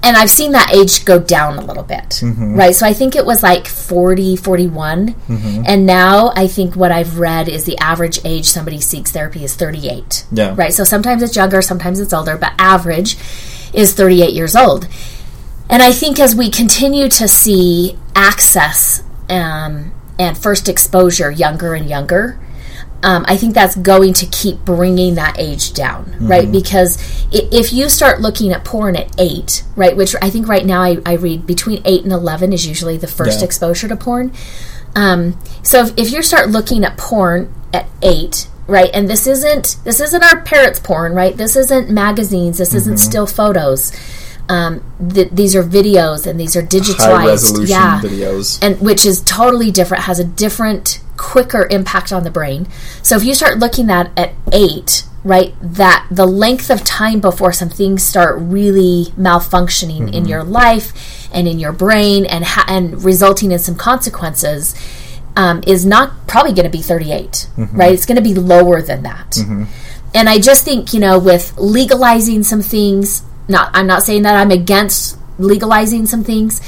and 0.06 0.16
I've 0.16 0.30
seen 0.30 0.52
that 0.52 0.72
age 0.72 1.04
go 1.04 1.20
down 1.20 1.58
a 1.58 1.66
little 1.66 1.84
bit, 1.84 2.22
right? 2.56 2.76
So 2.76 2.86
I 2.86 2.94
think 2.94 3.16
it 3.16 3.26
was 3.26 3.42
like 3.42 3.68
40, 3.68 4.36
41. 4.36 5.16
And 5.68 5.86
now 5.86 6.32
I 6.36 6.48
think 6.48 6.76
what 6.76 6.92
I've 6.92 7.18
read 7.18 7.50
is 7.50 7.66
the 7.66 7.78
average 7.80 8.20
age 8.24 8.46
somebody 8.46 8.80
seeks 8.80 9.12
therapy 9.12 9.44
is 9.44 9.56
38. 9.56 10.26
Yeah. 10.32 10.54
Right? 10.56 10.72
So 10.72 10.84
sometimes 10.84 11.24
it's 11.24 11.36
younger, 11.36 11.62
sometimes 11.62 12.00
it's 12.00 12.14
older, 12.14 12.38
but 12.38 12.54
average 12.60 13.18
is 13.74 13.94
38 13.94 14.34
years 14.34 14.56
old. 14.56 14.88
And 15.70 15.82
I 15.82 15.92
think 15.92 16.20
as 16.20 16.36
we 16.36 16.52
continue 16.52 17.10
to 17.10 17.28
see 17.28 17.98
access 18.16 19.02
um, 19.30 19.92
and 20.20 20.38
first 20.38 20.70
exposure 20.70 21.32
younger 21.32 21.74
and 21.74 21.90
younger, 21.90 22.40
um, 23.04 23.24
I 23.28 23.38
think 23.38 23.54
that's 23.54 23.75
going 23.75 24.14
to 24.14 24.25
keep 24.25 24.60
bringing 24.66 25.16
that 25.16 25.36
age 25.38 25.74
down, 25.74 26.16
right? 26.20 26.52
Because 26.52 26.98
if 27.32 27.72
you 27.72 27.88
start 27.90 28.20
looking 28.22 28.52
at 28.52 28.66
porn 28.66 28.96
at 28.96 29.14
eight, 29.20 29.64
right, 29.75 29.96
which 29.96 30.16
I 30.22 30.30
think 30.32 30.48
right 30.48 30.66
now 30.66 30.82
I, 30.82 30.98
I 31.06 31.14
read 31.14 31.46
between 31.46 31.82
eight 31.86 32.04
and 32.04 32.12
11 32.12 32.52
is 32.54 32.66
usually 32.68 32.98
the 32.98 33.08
first 33.08 33.40
Yeah. 33.40 33.46
exposure 33.46 33.88
to 33.88 33.96
porn. 33.96 34.32
Um, 34.96 35.38
so 35.62 35.82
if, 35.86 35.94
if 35.98 36.12
you 36.12 36.24
start 36.24 36.50
looking 36.50 36.84
at 36.84 36.98
porn 36.98 37.54
at 37.74 37.88
eight, 38.02 38.48
right, 38.66 38.90
and 38.94 39.08
this 39.10 39.28
isn't 39.28 39.78
this 39.84 40.00
isn't 40.00 40.24
our 40.24 40.42
parents' 40.42 40.80
porn, 40.80 41.14
right? 41.14 41.36
This 41.36 41.56
isn't 41.56 41.90
magazines. 41.92 42.58
This 42.58 42.74
isn't 42.74 42.98
still 42.98 43.28
photos. 43.28 43.92
Um, 44.48 44.84
th- 45.14 45.30
these 45.32 45.56
are 45.56 45.64
videos 45.64 46.25
and 46.28 46.40
these 46.40 46.56
are 46.56 46.62
digitized, 46.62 47.25
resolution 47.28 47.72
yeah, 47.75 48.00
videos. 48.02 48.60
and 48.64 48.80
which 48.80 49.06
is 49.06 49.22
totally 49.24 49.70
different, 49.72 50.04
has 50.04 50.20
a 50.20 50.24
different, 50.24 51.02
quicker 51.25 51.67
impact 51.72 52.13
on 52.13 52.24
the 52.24 52.29
brain. 52.29 52.67
So 53.01 53.15
if 53.17 53.24
you 53.24 53.34
start 53.34 53.58
looking 53.58 53.89
at 53.89 54.12
at 54.15 54.34
eight, 54.53 55.03
right, 55.24 55.55
that 55.60 56.05
the 56.12 56.27
length 56.27 56.70
of 56.70 56.84
time 56.84 57.20
before 57.20 57.51
some 57.51 57.70
things 57.70 58.03
start 58.03 58.38
really 58.39 59.05
malfunctioning 59.17 60.13
in 60.13 60.24
mm-hmm. 60.24 60.25
your 60.25 60.44
life 60.44 61.27
and 61.34 61.48
in 61.48 61.58
your 61.58 61.72
brain 61.72 62.25
and 62.27 62.46
ha- 62.46 62.65
and 62.67 63.03
resulting 63.03 63.51
in 63.51 63.60
some 63.60 63.75
consequences. 63.75 64.75
Um, 65.38 65.62
is 65.67 65.86
not 65.86 66.27
probably 66.27 66.53
going 66.53 66.63
to 66.63 66.70
be 66.70 66.82
38, 66.82 67.50
mm-hmm. 67.58 67.77
right? 67.77 67.91
It's 67.91 68.05
going 68.05 68.15
to 68.15 68.22
be 68.22 68.34
lower 68.34 68.82
than 68.82 69.03
that. 69.03 69.32
Mm-hmm. 69.32 69.65
And 70.13 70.29
I 70.29 70.39
just 70.39 70.63
think, 70.63 70.94
you 70.94 71.01
know, 71.01 71.20
with 71.20 71.53
legalizing 71.58 72.44
some 72.44 72.62
things, 72.62 73.22
not 73.50 73.70
I'm 73.74 73.86
not 73.86 74.03
saying 74.03 74.22
that 74.22 74.38
I'm 74.38 74.51
against 74.51 75.20
legalizing 75.38 76.05
some 76.05 76.24
things, 76.24 76.62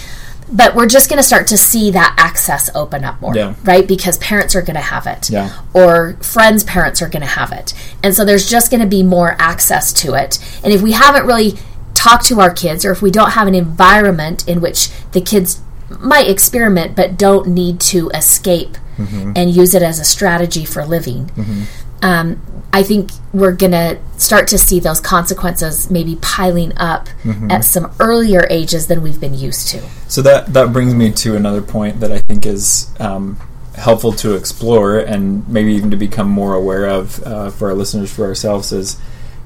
but 0.51 0.75
we're 0.75 0.87
just 0.87 1.09
going 1.09 1.17
to 1.17 1.23
start 1.23 1.47
to 1.47 1.57
see 1.57 1.91
that 1.91 2.15
access 2.17 2.69
open 2.73 3.03
up 3.03 3.19
more, 3.21 3.35
Yeah. 3.35 3.55
right? 3.63 3.87
Because 3.87 4.17
parents 4.19 4.55
are 4.55 4.61
going 4.61 4.75
to 4.75 4.81
have 4.81 5.05
it. 5.05 5.29
Yeah. 5.29 5.51
Or 5.73 6.13
friends' 6.21 6.63
parents 6.63 7.01
are 7.01 7.09
going 7.09 7.21
to 7.21 7.27
have 7.27 7.51
it. 7.51 7.73
And 8.03 8.15
so 8.15 8.23
there's 8.23 8.49
just 8.49 8.71
going 8.71 8.81
to 8.81 8.87
be 8.87 9.03
more 9.03 9.35
access 9.39 9.91
to 9.93 10.13
it. 10.13 10.39
And 10.63 10.71
if 10.73 10.81
we 10.81 10.93
haven't 10.93 11.25
really 11.25 11.55
talked 11.93 12.25
to 12.27 12.39
our 12.39 12.53
kids 12.53 12.85
or 12.85 12.91
if 12.91 13.01
we 13.01 13.11
don't 13.11 13.31
have 13.31 13.47
an 13.47 13.55
environment 13.55 14.47
in 14.47 14.61
which 14.61 14.89
the 15.11 15.21
kids 15.21 15.61
might 15.99 16.27
experiment 16.27 16.95
but 16.95 17.17
don't 17.17 17.47
need 17.47 17.79
to 17.79 18.09
escape 18.09 18.77
mm-hmm. 18.97 19.33
and 19.35 19.55
use 19.55 19.73
it 19.73 19.81
as 19.81 19.99
a 19.99 20.05
strategy 20.05 20.63
for 20.63 20.85
living, 20.85 21.27
mm-hmm. 21.27 21.63
Um, 22.01 22.41
I 22.73 22.83
think 22.83 23.11
we're 23.33 23.53
going 23.53 23.71
to 23.71 23.97
start 24.17 24.47
to 24.49 24.57
see 24.57 24.79
those 24.79 24.99
consequences 24.99 25.89
maybe 25.89 26.17
piling 26.21 26.77
up 26.77 27.09
at 27.49 27.63
some 27.63 27.91
earlier 27.99 28.45
ages 28.49 28.87
than 28.87 29.01
we've 29.01 29.19
been 29.19 29.33
used 29.33 29.69
to. 29.69 29.81
So 30.07 30.21
that 30.21 30.53
that 30.53 30.73
brings 30.73 30.93
me 30.93 31.11
to 31.13 31.35
another 31.35 31.61
point 31.61 31.99
that 32.01 32.11
I 32.11 32.19
think 32.19 32.45
is 32.45 32.91
um, 32.99 33.39
helpful 33.75 34.11
to 34.11 34.35
explore 34.35 34.99
and 34.99 35.47
maybe 35.47 35.73
even 35.73 35.91
to 35.91 35.97
become 35.97 36.29
more 36.29 36.53
aware 36.53 36.85
of 36.85 37.23
uh, 37.23 37.49
for 37.49 37.69
our 37.69 37.75
listeners, 37.75 38.13
for 38.13 38.25
ourselves, 38.25 38.71
is 38.71 38.99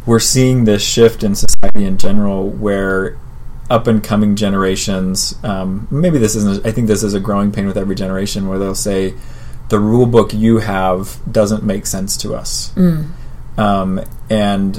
we're 0.05 0.19
seeing 0.19 0.65
this 0.65 0.83
shift 0.83 1.23
in 1.23 1.35
society 1.35 1.85
in 1.85 1.97
general 1.97 2.49
where 2.49 3.17
up 3.69 3.87
and 3.87 4.03
coming 4.03 4.35
generations, 4.35 5.35
um, 5.43 5.87
maybe 5.89 6.17
this 6.17 6.35
isn't, 6.35 6.65
I 6.65 6.71
think 6.71 6.87
this 6.87 7.03
is 7.03 7.13
a 7.13 7.19
growing 7.19 7.53
pain 7.53 7.67
with 7.67 7.77
every 7.77 7.95
generation 7.95 8.49
where 8.49 8.59
they'll 8.59 8.75
say, 8.75 9.13
the 9.71 9.79
rule 9.79 10.05
book 10.05 10.33
you 10.33 10.59
have 10.59 11.17
doesn't 11.31 11.63
make 11.63 11.85
sense 11.87 12.15
to 12.17 12.35
us. 12.35 12.71
Um, 13.57 14.01
and 14.29 14.77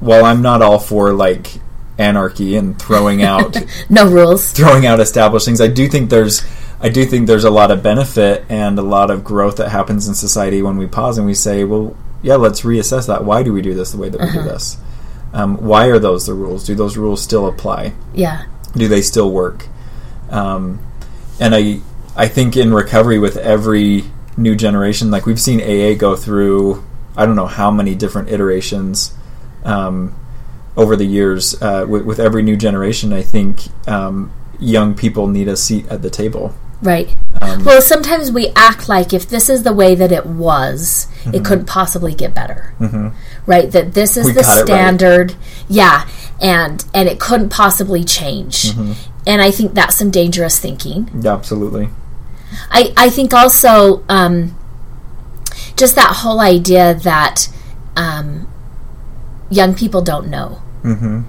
while 0.00 0.24
I'm 0.24 0.42
not 0.42 0.62
all 0.62 0.78
for 0.78 1.12
like 1.12 1.60
anarchy 1.98 2.56
and 2.56 2.80
throwing 2.80 3.22
out 3.32 3.56
No 3.90 4.08
rules. 4.10 4.52
throwing 4.52 4.86
out 4.86 5.00
established 5.00 5.44
things. 5.46 5.60
I 5.60 5.66
do 5.68 5.88
think 5.88 6.08
there's 6.10 6.46
I 6.80 6.88
do 6.88 7.04
think 7.04 7.26
there's 7.26 7.42
a 7.44 7.50
lot 7.50 7.70
of 7.72 7.82
benefit 7.82 8.44
and 8.48 8.78
a 8.78 8.82
lot 8.82 9.10
of 9.10 9.24
growth 9.24 9.56
that 9.56 9.68
happens 9.70 10.06
in 10.06 10.14
society 10.14 10.62
when 10.62 10.76
we 10.76 10.86
pause 10.86 11.18
and 11.18 11.26
we 11.26 11.34
say, 11.34 11.64
well, 11.64 11.96
yeah, 12.22 12.36
let's 12.36 12.60
reassess 12.62 13.08
that. 13.08 13.24
Why 13.24 13.42
do 13.42 13.52
we 13.52 13.60
do 13.62 13.74
this 13.74 13.90
the 13.90 13.98
way 13.98 14.08
that 14.08 14.20
we 14.20 14.30
do 14.30 14.42
this? 14.44 14.76
Um, 15.32 15.56
why 15.56 15.86
are 15.86 15.98
those 15.98 16.26
the 16.26 16.34
rules? 16.34 16.64
Do 16.64 16.74
those 16.76 16.96
rules 16.96 17.20
still 17.20 17.46
apply? 17.48 17.94
Yeah. 18.14 18.46
do 18.74 18.86
they 18.88 19.02
still 19.02 19.30
work? 19.32 19.66
Um, 20.30 20.78
and 21.40 21.54
I 21.54 21.80
I 22.18 22.28
think 22.28 22.56
in 22.56 22.74
recovery 22.74 23.18
with 23.18 23.36
every 23.36 24.04
new 24.36 24.56
generation, 24.56 25.10
like 25.10 25.24
we've 25.24 25.40
seen 25.40 25.60
AA 25.60 25.96
go 25.96 26.16
through 26.16 26.84
I 27.16 27.26
don't 27.26 27.34
know 27.34 27.46
how 27.46 27.72
many 27.72 27.96
different 27.96 28.30
iterations 28.30 29.12
um, 29.64 30.14
over 30.76 30.94
the 30.94 31.04
years. 31.04 31.60
Uh, 31.60 31.84
with, 31.88 32.04
with 32.04 32.20
every 32.20 32.42
new 32.42 32.56
generation, 32.56 33.12
I 33.12 33.22
think 33.22 33.62
um, 33.88 34.32
young 34.60 34.94
people 34.94 35.26
need 35.26 35.48
a 35.48 35.56
seat 35.56 35.88
at 35.88 36.02
the 36.02 36.10
table. 36.10 36.54
Right. 36.80 37.12
Um, 37.42 37.64
Well, 37.64 37.82
sometimes 37.82 38.30
we 38.30 38.52
act 38.54 38.88
like 38.88 39.12
if 39.12 39.28
this 39.28 39.48
is 39.48 39.64
the 39.64 39.72
way 39.72 39.96
that 39.96 40.12
it 40.12 40.26
was, 40.26 41.08
it 41.26 41.44
couldn't 41.44 41.66
possibly 41.66 42.14
get 42.14 42.34
better. 42.36 42.72
Mm-hmm. 42.78 43.08
Right? 43.46 43.68
That 43.72 43.94
this 43.94 44.16
is 44.16 44.26
We 44.26 44.32
the 44.32 44.40
it 44.40 44.46
right. 44.46 44.64
standard. 44.64 45.34
Yeah. 45.68 46.08
And 46.40 46.84
and 46.94 47.08
it 47.08 47.18
couldn't 47.18 47.48
possibly 47.48 48.04
change. 48.04 48.70
Mm-hmm. 48.70 48.92
And 49.26 49.42
I 49.42 49.50
think 49.50 49.74
that's 49.74 49.96
some 49.96 50.12
dangerous 50.12 50.60
thinking. 50.60 51.10
yeah, 51.20 51.34
absolutely. 51.34 51.88
I, 52.70 52.92
I 52.96 53.10
think 53.10 53.32
also 53.34 54.04
um, 54.08 54.56
just 55.76 55.94
that 55.96 56.16
whole 56.16 56.40
idea 56.40 56.94
that 56.94 57.48
um, 57.96 58.48
young 59.50 59.74
people 59.74 60.02
don't 60.02 60.28
know. 60.28 60.60
hmm 60.82 61.22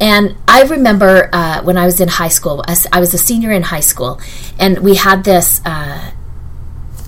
And 0.00 0.36
I 0.48 0.64
remember 0.64 1.30
uh, 1.32 1.62
when 1.62 1.76
I 1.78 1.86
was 1.86 2.00
in 2.00 2.08
high 2.08 2.28
school, 2.28 2.64
I 2.92 3.00
was 3.00 3.14
a 3.14 3.18
senior 3.18 3.52
in 3.52 3.62
high 3.62 3.80
school, 3.80 4.20
and 4.58 4.78
we 4.80 4.96
had 4.96 5.24
this. 5.24 5.60
Uh, 5.64 6.10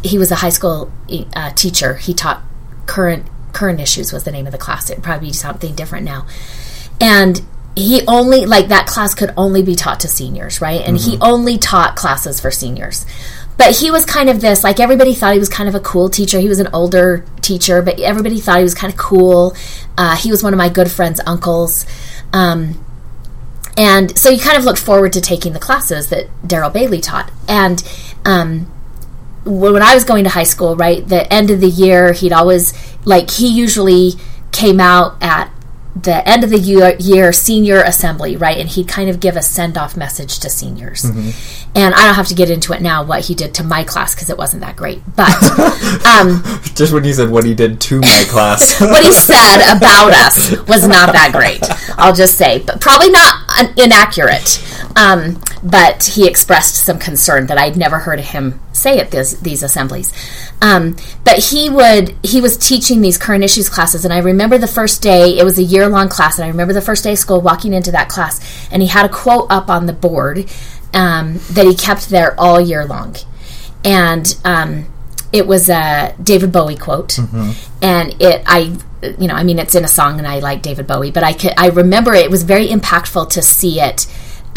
he 0.03 0.19
was 0.19 0.31
a 0.31 0.37
high 0.37 0.51
school 0.51 0.93
uh, 1.35 1.51
teacher. 1.53 1.97
He 1.97 2.15
taught 2.15 2.43
current 2.87 3.27
current 3.53 3.81
issues 3.81 4.13
was 4.13 4.25
the 4.25 4.31
name 4.31 4.47
of 4.47 4.53
the 4.53 4.59
class. 4.59 4.91
It'd 4.91 5.03
probably 5.03 5.29
be 5.29 5.33
something 5.33 5.75
different 5.75 6.05
now. 6.05 6.27
And 7.01 7.41
he 7.75 8.03
only 8.07 8.47
like 8.47 8.69
that 8.69 8.87
class 8.87 9.15
could 9.15 9.33
only 9.37 9.63
be 9.63 9.75
taught 9.75 10.01
to 10.01 10.09
seniors, 10.09 10.61
right? 10.61 10.81
And 10.81 10.99
he 10.99 11.19
only 11.21 11.59
taught 11.59 11.97
classes 11.97 12.41
for 12.41 12.51
seniors. 12.51 13.05
But 13.57 13.79
he 13.79 13.91
was 13.91 14.05
kind 14.05 14.29
of 14.29 14.41
this 14.41 14.63
like 14.63 14.81
everybody 14.81 15.15
thought 15.15 15.33
he 15.33 15.39
was 15.39 15.49
kind 15.49 15.69
of 15.69 15.75
a 15.75 15.81
cool 15.81 16.09
teacher. 16.11 16.39
He 16.39 16.49
was 16.49 16.61
an 16.61 16.69
older 16.73 17.25
teacher, 17.41 17.83
but 17.83 17.99
everybody 18.01 18.39
thought 18.39 18.59
he 18.59 18.63
was 18.63 18.75
kind 18.75 18.93
of 18.93 18.99
cool. 18.99 19.57
Uh, 19.97 20.17
he 20.17 20.31
was 20.31 20.43
one 20.43 20.53
of 20.53 20.59
my 20.59 20.69
good 20.69 20.91
friend's 20.91 21.21
uncles. 21.27 21.87
Um, 22.33 22.85
and 23.79 24.17
so 24.17 24.31
you 24.31 24.41
kind 24.41 24.57
of 24.57 24.65
looked 24.65 24.79
forward 24.79 25.13
to 25.15 25.21
taking 25.21 25.53
the 25.53 25.59
classes 25.59 26.09
that 26.09 26.29
Daryl 26.43 26.73
Bailey 26.73 27.01
taught. 27.01 27.31
And 27.47 27.83
um, 28.25 28.73
when 29.45 29.83
I 29.83 29.95
was 29.95 30.05
going 30.05 30.25
to 30.25 30.31
high 30.31 30.45
school, 30.45 30.77
right, 30.77 31.07
the 31.07 31.31
end 31.33 31.51
of 31.51 31.61
the 31.61 31.69
year, 31.69 32.13
he'd 32.13 32.33
always 32.33 32.75
like 33.05 33.31
he 33.31 33.49
usually 33.49 34.13
came 34.51 34.81
out 34.81 35.23
at 35.23 35.53
the 36.03 36.29
end 36.29 36.45
of 36.45 36.51
the 36.51 36.59
year, 36.59 36.95
year 36.99 37.33
senior 37.33 37.83
assembly, 37.83 38.37
right? 38.37 38.59
And 38.59 38.69
he'd 38.69 38.87
kind 38.87 39.09
of 39.09 39.19
give 39.19 39.35
a 39.35 39.43
send 39.43 39.79
off 39.79 39.97
message 39.97 40.39
to 40.41 40.51
seniors. 40.51 41.03
Mm-hmm. 41.03 41.71
And 41.75 41.95
I 41.95 42.05
don't 42.05 42.15
have 42.15 42.29
to 42.29 42.35
get 42.35 42.51
into 42.51 42.73
it 42.75 42.83
now 42.83 43.03
what 43.03 43.25
he 43.27 43.35
did 43.35 43.55
to 43.55 43.65
my 43.65 43.83
class 43.83 44.15
because 44.15 44.29
it 44.29 44.37
wasn't 44.37 44.61
that 44.63 44.77
great. 44.77 45.01
But 45.17 45.33
um, 46.07 46.43
Just 46.75 46.93
when 46.93 47.05
you 47.05 47.15
said 47.15 47.31
what 47.31 47.45
he 47.45 47.55
did 47.55 47.81
to 47.83 48.01
my 48.01 48.25
class. 48.29 48.81
what 48.81 49.03
he 49.03 49.13
said 49.13 49.57
about 49.77 50.13
us 50.27 50.51
was 50.67 50.87
not 50.87 51.13
that 51.13 51.31
great. 51.33 51.63
I'll 51.99 52.15
just 52.15 52.37
say, 52.37 52.59
but 52.59 52.81
probably 52.81 53.11
not 53.11 53.59
un- 53.59 53.75
inaccurate. 53.77 54.63
Um, 54.97 55.41
but 55.63 56.05
he 56.05 56.27
expressed 56.27 56.77
some 56.77 56.99
concern 56.99 57.47
that 57.47 57.59
I'd 57.59 57.77
never 57.77 58.01
heard 58.01 58.21
him 58.21 58.61
say 58.73 58.99
at 58.99 59.11
this, 59.11 59.35
these 59.35 59.63
assemblies. 59.63 60.13
Um, 60.63 60.97
but 61.25 61.39
he 61.39 61.69
would 61.69 62.15
he 62.23 62.41
was 62.41 62.57
teaching 62.57 63.01
these 63.01 63.19
current 63.19 63.45
issues 63.45 63.69
classes, 63.69 64.05
and 64.05 64.13
I 64.13 64.19
remember 64.19 64.59
the 64.59 64.67
first 64.67 65.03
day. 65.03 65.39
It 65.39 65.45
was 65.45 65.59
a 65.59 65.63
year 65.63 65.86
long 65.89 66.09
class, 66.09 66.39
and 66.39 66.45
I 66.45 66.49
remember 66.49 66.73
the 66.73 66.81
first 66.81 67.05
day 67.05 67.13
of 67.13 67.19
school 67.19 67.41
walking 67.41 67.73
into 67.73 67.91
that 67.93 68.09
class, 68.09 68.69
and 68.71 68.83
he 68.83 68.89
had 68.89 69.07
a 69.07 69.09
quote 69.09 69.47
up 69.51 69.69
on 69.69 69.87
the 69.87 69.93
board 69.93 70.51
um, 70.95 71.41
that 71.53 71.67
he 71.67 71.75
kept 71.75 72.09
there 72.09 72.39
all 72.39 72.61
year 72.61 72.85
long, 72.85 73.17
and. 73.85 74.37
Um, 74.45 74.87
it 75.33 75.47
was 75.47 75.69
a 75.69 76.15
David 76.23 76.53
Bowie 76.53 76.77
quote, 76.77 77.19
and 77.83 78.15
it 78.23 78.43
I 78.47 78.79
you 79.03 79.27
know 79.29 79.35
I 79.35 79.43
mean 79.43 79.59
it's 79.59 79.75
in 79.75 79.85
a 79.85 79.89
song 79.89 80.19
and 80.19 80.27
I 80.27 80.39
like 80.39 80.63
David 80.63 80.87
Bowie, 80.87 81.11
but 81.11 81.25
I 81.25 81.33
could 81.33 81.53
I 81.59 81.69
remember 81.69 82.15
it 82.15 82.31
was 82.31 82.43
very 82.43 82.69
impactful 82.69 83.31
to 83.31 83.43
see 83.43 83.81
it 83.81 84.07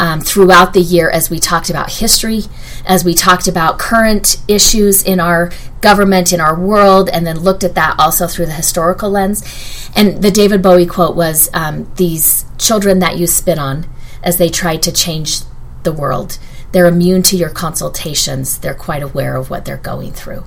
um, 0.00 0.22
throughout 0.22 0.72
the 0.72 0.80
year 0.80 1.10
as 1.10 1.28
we 1.28 1.38
talked 1.38 1.68
about 1.68 1.92
history, 1.92 2.44
as 2.86 3.04
we 3.04 3.12
talked 3.12 3.46
about 3.46 3.78
current 3.78 4.38
issues 4.48 5.02
in 5.02 5.20
our 5.20 5.52
government, 5.82 6.32
in 6.32 6.40
our 6.40 6.58
world, 6.58 7.10
and 7.10 7.26
then 7.26 7.38
looked 7.38 7.62
at 7.62 7.74
that 7.74 7.96
also 7.98 8.26
through 8.26 8.46
the 8.46 8.52
historical 8.52 9.10
lens. 9.10 9.90
And 9.94 10.22
the 10.22 10.30
David 10.30 10.62
Bowie 10.62 10.86
quote 10.86 11.14
was 11.14 11.50
um, 11.52 11.92
These 11.96 12.46
children 12.56 12.98
that 13.00 13.18
you 13.18 13.26
spit 13.26 13.58
on 13.58 13.86
as 14.22 14.38
they 14.38 14.48
try 14.48 14.78
to 14.78 14.90
change 14.90 15.40
the 15.82 15.92
world. 15.92 16.38
They're 16.72 16.86
immune 16.86 17.22
to 17.24 17.36
your 17.36 17.50
consultations. 17.50 18.58
They're 18.58 18.74
quite 18.74 19.02
aware 19.02 19.36
of 19.36 19.50
what 19.50 19.64
they're 19.66 19.76
going 19.76 20.12
through, 20.12 20.44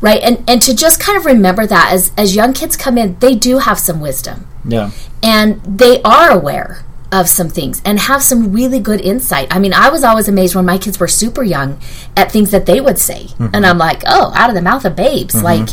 right? 0.00 0.20
And 0.22 0.44
and 0.48 0.62
to 0.62 0.76
just 0.76 1.00
kind 1.00 1.18
of 1.18 1.24
remember 1.24 1.66
that 1.66 1.90
as 1.92 2.12
as 2.16 2.36
young 2.36 2.52
kids 2.52 2.76
come 2.76 2.98
in, 2.98 3.18
they 3.18 3.34
do 3.34 3.58
have 3.58 3.78
some 3.78 4.00
wisdom 4.00 4.46
yeah. 4.66 4.90
and 5.22 5.62
they 5.64 6.02
are 6.02 6.30
aware 6.30 6.84
of 7.20 7.28
some 7.28 7.48
things 7.48 7.82
and 7.84 7.98
have 7.98 8.22
some 8.22 8.52
really 8.52 8.80
good 8.80 9.00
insight. 9.00 9.48
I 9.50 9.58
mean, 9.58 9.72
I 9.72 9.90
was 9.90 10.04
always 10.04 10.28
amazed 10.28 10.54
when 10.54 10.66
my 10.66 10.78
kids 10.78 11.00
were 11.00 11.08
super 11.08 11.42
young 11.42 11.80
at 12.16 12.30
things 12.30 12.50
that 12.50 12.66
they 12.66 12.80
would 12.80 12.98
say. 12.98 13.24
Mm-hmm. 13.24 13.48
And 13.54 13.66
I'm 13.66 13.78
like, 13.78 14.02
"Oh, 14.06 14.32
out 14.34 14.50
of 14.50 14.54
the 14.54 14.62
mouth 14.62 14.84
of 14.84 14.96
babes." 14.96 15.34
Mm-hmm. 15.34 15.44
Like 15.44 15.68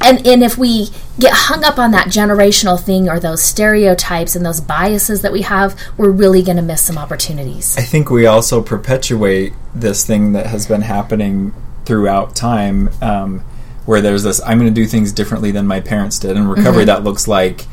and 0.00 0.26
and 0.26 0.42
if 0.42 0.58
we 0.58 0.90
get 1.18 1.32
hung 1.32 1.64
up 1.64 1.78
on 1.78 1.90
that 1.92 2.08
generational 2.08 2.80
thing 2.80 3.08
or 3.08 3.18
those 3.18 3.42
stereotypes 3.42 4.36
and 4.36 4.44
those 4.44 4.60
biases 4.60 5.22
that 5.22 5.32
we 5.32 5.42
have, 5.42 5.78
we're 5.96 6.10
really 6.10 6.42
going 6.42 6.56
to 6.56 6.62
miss 6.62 6.82
some 6.82 6.98
opportunities. 6.98 7.76
I 7.78 7.82
think 7.82 8.10
we 8.10 8.26
also 8.26 8.62
perpetuate 8.62 9.54
this 9.74 10.04
thing 10.04 10.32
that 10.32 10.46
has 10.46 10.66
been 10.66 10.82
happening 10.82 11.54
throughout 11.86 12.36
time, 12.36 12.90
um, 13.00 13.40
where 13.86 14.00
there's 14.00 14.22
this 14.22 14.40
I'm 14.44 14.58
going 14.58 14.72
to 14.72 14.80
do 14.80 14.86
things 14.86 15.12
differently 15.12 15.50
than 15.50 15.66
my 15.66 15.80
parents 15.80 16.18
did. 16.18 16.36
In 16.36 16.46
recovery, 16.46 16.82
mm-hmm. 16.82 16.86
that 16.86 17.04
looks 17.04 17.26
like, 17.26 17.66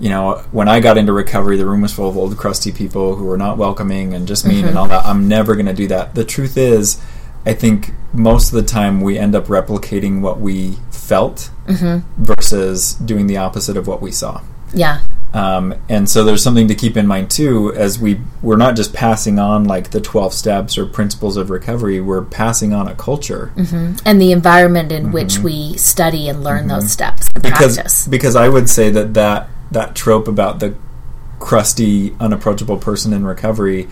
you 0.00 0.08
know, 0.08 0.42
when 0.50 0.68
I 0.68 0.80
got 0.80 0.96
into 0.96 1.12
recovery, 1.12 1.56
the 1.58 1.66
room 1.66 1.82
was 1.82 1.92
full 1.92 2.08
of 2.08 2.16
old, 2.16 2.36
crusty 2.38 2.72
people 2.72 3.16
who 3.16 3.24
were 3.26 3.36
not 3.36 3.58
welcoming 3.58 4.14
and 4.14 4.26
just 4.26 4.46
mean 4.46 4.60
and 4.60 4.68
mm-hmm. 4.68 4.76
all 4.78 4.88
that. 4.88 5.04
I'm 5.04 5.28
never 5.28 5.54
going 5.54 5.66
to 5.66 5.74
do 5.74 5.86
that. 5.88 6.14
The 6.14 6.24
truth 6.24 6.56
is, 6.56 7.00
I 7.44 7.52
think 7.52 7.92
most 8.12 8.52
of 8.52 8.54
the 8.54 8.66
time 8.66 9.02
we 9.02 9.18
end 9.18 9.34
up 9.34 9.46
replicating 9.46 10.22
what 10.22 10.40
we 10.40 10.78
felt 10.90 11.50
mm-hmm. 11.66 12.24
versus 12.24 12.94
doing 12.94 13.26
the 13.26 13.36
opposite 13.36 13.76
of 13.76 13.86
what 13.86 14.00
we 14.00 14.10
saw. 14.10 14.40
Yeah. 14.72 15.02
Um, 15.32 15.74
and 15.88 16.08
so 16.08 16.24
there's 16.24 16.42
something 16.42 16.66
to 16.68 16.74
keep 16.74 16.96
in 16.96 17.06
mind 17.06 17.30
too, 17.30 17.72
as 17.74 17.98
we 17.98 18.20
we're 18.42 18.56
not 18.56 18.74
just 18.74 18.92
passing 18.92 19.38
on 19.38 19.64
like 19.64 19.90
the 19.90 20.00
12 20.00 20.32
steps 20.32 20.76
or 20.76 20.86
principles 20.86 21.36
of 21.36 21.50
recovery, 21.50 22.00
we're 22.00 22.24
passing 22.24 22.72
on 22.72 22.88
a 22.88 22.94
culture. 22.94 23.52
Mm-hmm. 23.54 23.96
And 24.04 24.20
the 24.20 24.32
environment 24.32 24.90
in 24.90 25.12
which 25.12 25.38
we 25.38 25.76
study 25.76 26.28
and 26.28 26.42
learn 26.42 26.68
those 26.68 26.90
steps 26.90 27.28
and 27.34 27.44
Because 27.44 27.76
practice. 27.76 28.08
because 28.08 28.34
I 28.34 28.48
would 28.48 28.68
say 28.68 28.90
that 28.90 29.14
that 29.14 29.48
that 29.70 29.94
trope 29.94 30.26
about 30.28 30.60
the 30.60 30.74
crusty, 31.38 32.14
unapproachable 32.20 32.76
person 32.76 33.12
in 33.12 33.24
recovery 33.24 33.88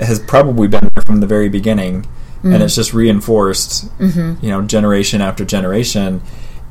has 0.00 0.18
probably 0.18 0.66
been 0.68 0.88
there 0.94 1.02
from 1.04 1.20
the 1.20 1.26
very 1.26 1.48
beginning, 1.48 2.06
Mm. 2.42 2.54
and 2.54 2.62
it's 2.64 2.74
just 2.74 2.92
reinforced, 2.92 3.96
Mm-hmm. 4.00 4.44
you 4.44 4.50
know, 4.50 4.62
generation 4.62 5.20
after 5.20 5.44
generation, 5.44 6.20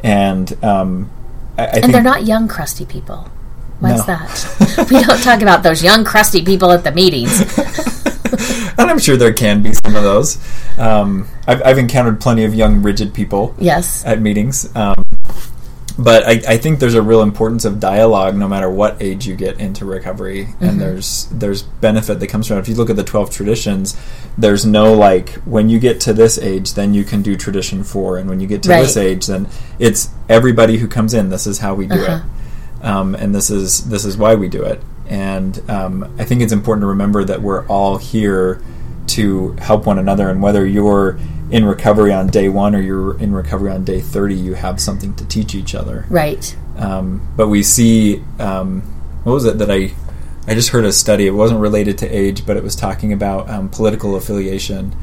and 0.04 0.52
um, 0.64 1.10
I, 1.58 1.62
I 1.62 1.66
And 1.68 1.82
think 1.84 1.94
they're 1.94 2.02
not 2.04 2.26
young, 2.26 2.50
crusty 2.50 2.86
people. 2.86 3.30
Why 3.80 3.94
is 3.94 4.06
No. 4.06 4.16
that? 4.18 4.88
we 4.92 5.02
don't 5.02 5.22
talk 5.24 5.42
about 5.42 5.64
those 5.64 5.82
young, 5.82 6.04
crusty 6.04 6.42
people 6.44 6.72
at 6.72 6.84
the 6.84 6.92
meetings. 6.92 7.40
and 8.78 8.92
I'm 8.92 9.00
sure 9.00 9.16
there 9.16 9.34
can 9.34 9.64
be 9.64 9.74
some 9.74 9.96
of 9.96 10.04
those. 10.04 10.38
Um, 10.78 11.28
I've, 11.48 11.62
I've 11.64 11.78
encountered 11.78 12.20
plenty 12.20 12.44
of 12.44 12.54
young, 12.54 12.82
rigid 12.82 13.14
people 13.14 13.56
Yes. 13.58 14.04
at 14.06 14.22
meetings. 14.22 14.70
Um, 14.76 15.01
but 15.98 16.24
I, 16.28 16.54
I 16.54 16.58
think 16.58 16.80
there's 16.80 16.94
a 16.96 17.02
real 17.02 17.22
importance 17.22 17.66
of 17.66 17.80
dialogue 17.80 18.36
no 18.36 18.48
matter 18.48 18.70
what 18.70 19.02
age 19.02 19.28
you 19.28 19.36
get 19.36 19.60
into 19.60 19.86
recovery. 19.86 20.48
And 20.60 20.80
there's 20.80 21.26
there's 21.32 21.64
benefit 21.64 22.20
that 22.20 22.28
comes 22.28 22.48
from 22.48 22.58
it. 22.58 22.62
If 22.62 22.68
you 22.70 22.76
look 22.76 22.90
at 22.90 22.96
the 22.96 23.04
12 23.04 23.30
traditions 23.32 23.98
there's 24.38 24.66
no 24.66 24.94
like 24.94 25.30
when 25.46 25.68
you 25.70 25.78
get 25.80 26.00
to 26.02 26.14
this 26.14 26.38
age 26.38 26.74
then 26.74 26.94
you 26.94 27.04
can 27.04 27.22
do 27.22 27.36
tradition 27.36 27.84
4 27.84 28.18
and 28.18 28.30
when 28.30 28.40
you 28.40 28.48
get 28.48 28.64
to 28.64 28.70
this 28.70 28.96
age 28.98 29.28
then 29.28 29.48
it's 29.80 30.10
everybody 30.30 30.78
who 30.78 30.88
comes 30.88 31.14
in. 31.14 31.30
This 31.30 31.46
is 31.48 31.60
how 31.60 31.74
we 31.76 31.88
do 31.88 31.96
Uh-huh. 31.96 32.22
it. 32.82 32.86
Um, 32.86 33.14
and 33.16 33.36
this 33.36 33.50
is 33.50 33.88
this 33.90 34.06
is 34.06 34.18
why 34.18 34.36
we 34.36 34.48
do 34.48 34.64
it. 34.64 34.82
And 35.08 35.62
um, 35.70 36.16
I 36.18 36.24
think 36.24 36.42
it's 36.42 36.54
important 36.54 36.84
to 36.84 36.88
remember 36.88 37.24
that 37.26 37.42
we're 37.42 37.66
all 37.68 37.98
here 37.98 38.62
to 39.08 39.52
help 39.60 39.86
one 39.86 40.00
another. 40.00 40.30
And 40.30 40.42
whether 40.42 40.66
you're 40.66 41.20
in 41.52 41.66
recovery 41.66 42.14
on 42.14 42.28
day 42.28 42.48
one 42.50 42.74
or 42.76 42.80
you're 42.82 43.18
in 43.20 43.34
recovery 43.34 43.72
on 43.72 43.84
day 43.84 44.00
30 44.00 44.36
you 44.36 44.54
have 44.54 44.80
something 44.80 45.14
to 45.16 45.26
teach 45.26 45.54
each 45.54 45.76
other 45.76 46.06
Right. 46.10 46.56
um, 46.78 47.22
but 47.36 47.48
we 47.50 47.62
see 47.64 48.24
um, 48.40 48.82
what 49.24 49.34
was 49.34 49.46
it 49.46 49.58
that 49.60 49.70
I 49.70 49.92
I 50.48 50.56
just 50.56 50.70
heard 50.70 50.86
a 50.86 50.92
study 50.92 51.28
it 51.28 51.32
wasn't 51.32 51.60
related 51.60 51.98
to 52.00 52.08
age 52.08 52.46
but 52.46 52.58
it 52.58 52.64
was 52.64 52.76
talking 52.76 53.12
about 53.14 53.50
um, 53.50 53.70
political 53.70 54.16
affiliation 54.16 54.96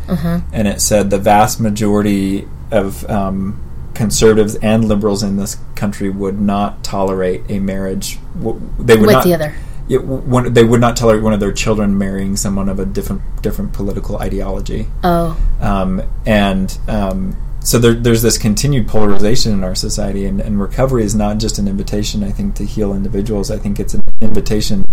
and 0.53 0.67
it 0.67 0.81
said 0.81 1.11
the 1.11 1.19
vast 1.19 1.61
majority 1.61 2.49
of 2.71 3.09
um, 3.11 3.61
conservatives 3.95 4.55
and 4.57 4.85
liberals 4.87 5.23
in 5.23 5.37
this 5.37 5.57
country 5.75 6.09
would 6.11 6.41
not 6.41 6.83
tolerate 6.85 7.43
a 7.49 7.59
marriage 7.59 8.19
w- 8.39 8.61
they 8.79 8.95
would 8.97 9.07
With 9.07 9.13
not 9.13 9.25
the 9.25 9.35
other. 9.35 9.55
Yeah, 9.89 9.99
one, 9.99 10.53
they 10.53 10.65
would 10.65 10.81
not 10.81 10.97
tolerate 10.97 11.23
one 11.23 11.33
of 11.33 11.41
their 11.41 11.53
children 11.53 11.97
marrying 11.99 12.37
someone 12.37 12.69
of 12.69 12.79
a 12.79 12.85
different 12.85 13.23
different 13.43 13.73
political 13.73 14.19
ideology 14.19 14.87
Oh. 15.03 15.37
um, 15.61 16.03
and 16.27 16.79
um, 16.89 17.37
so 17.61 17.79
there, 17.79 17.93
there's 17.95 18.23
this 18.23 18.39
continued 18.39 18.87
polarization 18.89 19.53
in 19.53 19.63
our 19.65 19.75
society, 19.75 20.25
and, 20.25 20.41
and 20.41 20.61
recovery 20.61 21.03
is 21.05 21.15
not 21.15 21.39
just 21.39 21.59
an 21.59 21.67
invitation, 21.69 22.23
I 22.25 22.31
think, 22.31 22.55
to 22.55 22.65
heal 22.65 22.95
individuals. 22.95 23.51
I 23.51 23.59
think 23.59 23.79
it's 23.81 23.93
an 23.95 24.03
invitation 24.23 24.85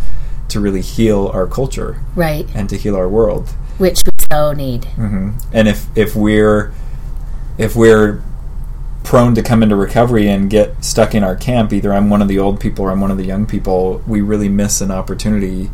to 0.49 0.59
really 0.59 0.81
heal 0.81 1.27
our 1.33 1.47
culture 1.47 2.01
Right. 2.15 2.47
and 2.53 2.67
to 2.69 2.75
heal 2.77 2.95
our 2.95 3.07
world. 3.07 3.49
Which 3.77 4.01
we 4.05 4.25
so 4.31 4.51
need. 4.53 4.85
hmm 4.85 5.31
And 5.53 5.67
if 5.67 5.85
if 5.95 6.15
we're 6.15 6.73
if 7.57 7.75
we're 7.75 8.21
prone 9.05 9.35
to 9.35 9.43
come 9.43 9.63
into 9.63 9.75
recovery 9.75 10.27
and 10.27 10.49
get 10.49 10.83
stuck 10.83 11.15
in 11.15 11.23
our 11.23 11.35
camp, 11.35 11.71
either 11.71 11.93
I'm 11.93 12.09
one 12.09 12.21
of 12.21 12.27
the 12.27 12.39
old 12.39 12.59
people 12.59 12.85
or 12.85 12.91
I'm 12.91 12.99
one 12.99 13.11
of 13.11 13.17
the 13.17 13.25
young 13.25 13.45
people, 13.45 14.01
we 14.07 14.21
really 14.21 14.49
miss 14.49 14.81
an 14.81 14.91
opportunity 14.91 15.69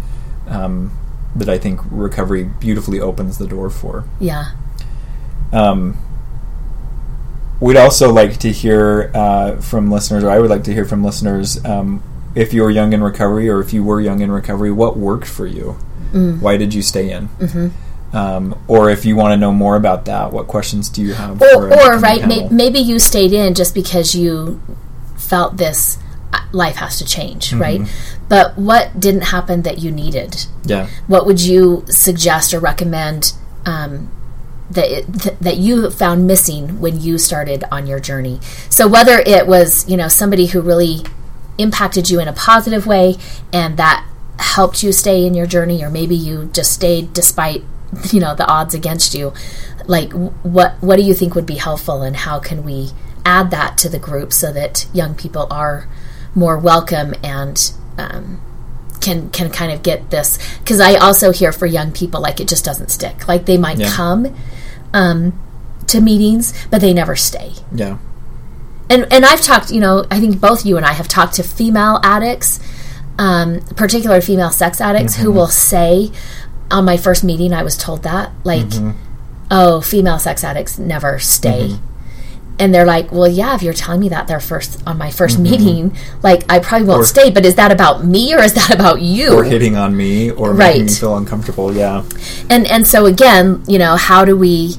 um, 0.47 0.91
that 1.35 1.49
I 1.49 1.57
think 1.57 1.79
recovery 1.89 2.43
beautifully 2.43 2.99
opens 2.99 3.37
the 3.37 3.47
door 3.47 3.69
for. 3.69 4.03
Yeah. 4.19 4.51
Um, 5.51 5.97
we'd 7.59 7.77
also 7.77 8.11
like 8.11 8.37
to 8.39 8.51
hear 8.51 9.11
uh, 9.13 9.57
from 9.57 9.89
listeners, 9.89 10.23
or 10.23 10.29
I 10.29 10.39
would 10.39 10.49
like 10.49 10.63
to 10.65 10.73
hear 10.73 10.85
from 10.85 11.03
listeners, 11.03 11.63
um, 11.65 12.03
if 12.35 12.53
you 12.53 12.61
were 12.61 12.71
young 12.71 12.93
in 12.93 13.01
recovery 13.01 13.49
or 13.49 13.59
if 13.59 13.73
you 13.73 13.83
were 13.83 13.99
young 13.99 14.21
in 14.21 14.31
recovery, 14.31 14.71
what 14.71 14.97
worked 14.97 15.27
for 15.27 15.47
you? 15.47 15.77
Why 16.11 16.57
did 16.57 16.73
you 16.73 16.81
stay 16.81 17.11
in? 17.11 17.29
Mm-hmm. 17.29 17.67
Um, 18.13 18.61
or 18.67 18.89
if 18.89 19.05
you 19.05 19.15
want 19.15 19.31
to 19.33 19.37
know 19.37 19.51
more 19.53 19.75
about 19.75 20.05
that, 20.05 20.33
what 20.33 20.47
questions 20.47 20.89
do 20.89 21.01
you 21.01 21.13
have? 21.13 21.41
Or, 21.41 21.71
or 21.73 21.97
right, 21.97 22.27
may, 22.27 22.47
maybe 22.49 22.79
you 22.79 22.99
stayed 22.99 23.31
in 23.33 23.53
just 23.53 23.73
because 23.73 24.13
you 24.13 24.61
felt 25.17 25.55
this 25.57 25.97
uh, 26.33 26.39
life 26.51 26.75
has 26.75 26.97
to 26.99 27.05
change, 27.05 27.51
Mm-hmm. 27.51 27.61
right? 27.61 27.81
But 28.27 28.57
what 28.57 28.99
didn't 28.99 29.21
happen 29.25 29.61
that 29.63 29.79
you 29.79 29.91
needed? 29.91 30.45
yeah, 30.65 30.87
What 31.07 31.25
would 31.25 31.39
you 31.41 31.85
suggest 31.87 32.53
or 32.53 32.59
recommend 32.59 33.33
um, 33.65 34.09
that 34.69 34.89
it, 34.89 35.13
th- 35.13 35.35
that 35.39 35.57
you 35.57 35.89
found 35.89 36.27
missing 36.27 36.79
when 36.81 36.99
you 37.01 37.17
started 37.17 37.63
on 37.71 37.87
your 37.87 37.99
journey? 37.99 38.39
So 38.69 38.87
whether 38.87 39.19
it 39.19 39.47
was 39.47 39.87
you 39.89 39.95
know 39.97 40.07
somebody 40.07 40.47
who 40.47 40.61
really 40.61 40.99
impacted 41.57 42.09
you 42.09 42.19
in 42.19 42.27
a 42.27 42.33
positive 42.33 42.87
way 42.87 43.15
and 43.53 43.77
that 43.77 44.05
helped 44.39 44.81
you 44.81 44.91
stay 44.91 45.25
in 45.25 45.33
your 45.33 45.45
journey, 45.45 45.83
or 45.83 45.89
maybe 45.89 46.15
you 46.15 46.49
just 46.53 46.71
stayed 46.73 47.13
despite 47.13 47.63
you 48.11 48.19
know 48.19 48.35
the 48.35 48.47
odds 48.47 48.73
against 48.73 49.13
you. 49.13 49.33
Like 49.85 50.11
what 50.13 50.75
what 50.81 50.95
do 50.97 51.03
you 51.03 51.13
think 51.13 51.35
would 51.35 51.45
be 51.45 51.55
helpful, 51.55 52.01
and 52.01 52.15
how 52.15 52.39
can 52.39 52.63
we 52.63 52.91
add 53.25 53.51
that 53.51 53.77
to 53.79 53.89
the 53.89 53.99
group 53.99 54.33
so 54.33 54.51
that 54.51 54.87
young 54.93 55.13
people 55.15 55.47
are 55.51 55.87
more 56.33 56.57
welcome 56.57 57.13
and 57.23 57.71
um, 57.97 58.41
can 59.01 59.29
can 59.31 59.49
kind 59.49 59.71
of 59.71 59.83
get 59.83 60.09
this 60.11 60.37
because 60.59 60.79
I 60.79 60.95
also 60.95 61.31
hear 61.31 61.51
for 61.51 61.65
young 61.65 61.91
people 61.91 62.21
like 62.21 62.39
it 62.39 62.47
just 62.47 62.63
doesn't 62.65 62.89
stick. 62.89 63.27
Like 63.27 63.45
they 63.45 63.57
might 63.57 63.77
Yeah. 63.77 63.89
come 63.91 64.35
um, 64.93 65.39
to 65.87 66.01
meetings, 66.01 66.53
but 66.69 66.81
they 66.81 66.93
never 66.93 67.15
stay. 67.15 67.53
Yeah. 67.73 67.97
And 68.89 69.11
and 69.11 69.25
I've 69.25 69.41
talked, 69.41 69.71
you 69.71 69.79
know, 69.79 70.05
I 70.11 70.19
think 70.19 70.39
both 70.39 70.65
you 70.65 70.77
and 70.77 70.85
I 70.85 70.93
have 70.93 71.07
talked 71.07 71.35
to 71.35 71.43
female 71.43 71.99
addicts, 72.03 72.59
um, 73.17 73.61
particular 73.75 74.19
female 74.21 74.51
sex 74.51 74.81
addicts, 74.81 75.15
who 75.15 75.31
will 75.31 75.47
say, 75.47 76.11
on 76.71 76.85
my 76.85 76.97
first 76.97 77.23
meeting, 77.23 77.53
I 77.53 77.63
was 77.63 77.77
told 77.77 78.03
that 78.03 78.31
like, 78.43 78.65
mm-hmm. 78.67 78.91
oh, 79.51 79.81
female 79.81 80.19
sex 80.19 80.43
addicts 80.43 80.79
never 80.79 81.19
stay. 81.19 81.69
Mm-hmm. 81.69 81.87
And 82.59 82.75
they're 82.75 82.85
like, 82.85 83.11
well, 83.11 83.27
yeah. 83.27 83.55
If 83.55 83.63
you're 83.63 83.73
telling 83.73 84.01
me 84.01 84.09
that 84.09 84.27
they're 84.27 84.39
first 84.39 84.83
on 84.85 84.97
my 84.97 85.07
1st 85.07 85.37
mm-hmm. 85.37 85.43
meeting, 85.43 85.97
like 86.21 86.43
I 86.47 86.59
probably 86.59 86.87
won't 86.87 87.01
Or- 87.01 87.05
stay. 87.05 87.31
But 87.31 87.43
is 87.43 87.55
that 87.55 87.71
about 87.71 88.05
me 88.05 88.35
or 88.35 88.39
is 88.39 88.53
that 88.53 88.69
about 88.69 89.01
you? 89.01 89.33
Or 89.33 89.43
hitting 89.43 89.75
on 89.75 89.97
me 89.97 90.29
or 90.29 90.53
Right. 90.53 90.73
making 90.73 90.85
me 90.85 90.93
feel 90.93 91.17
uncomfortable. 91.17 91.73
Yeah. 91.73 92.03
and 92.49 92.67
and 92.67 92.85
so 92.85 93.05
again 93.07 93.63
you 93.67 93.79
know 93.79 93.95
how 93.95 94.25
do 94.25 94.37
we 94.37 94.75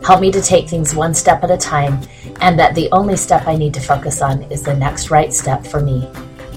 Help 0.04 0.20
me 0.20 0.34
to 0.34 0.42
take 0.42 0.68
things 0.68 0.96
one 0.96 1.14
step 1.14 1.46
at 1.46 1.52
a 1.52 1.58
time, 1.58 2.02
and 2.42 2.60
that 2.60 2.76
the 2.76 2.90
only 2.92 3.16
step 3.16 3.48
I 3.48 3.56
need 3.56 3.74
to 3.76 3.80
focus 3.80 4.22
on 4.22 4.44
is 4.52 4.64
the 4.64 4.76
next 4.76 5.12
right 5.12 5.32
step 5.32 5.66
for 5.66 5.80
me. 5.80 6.12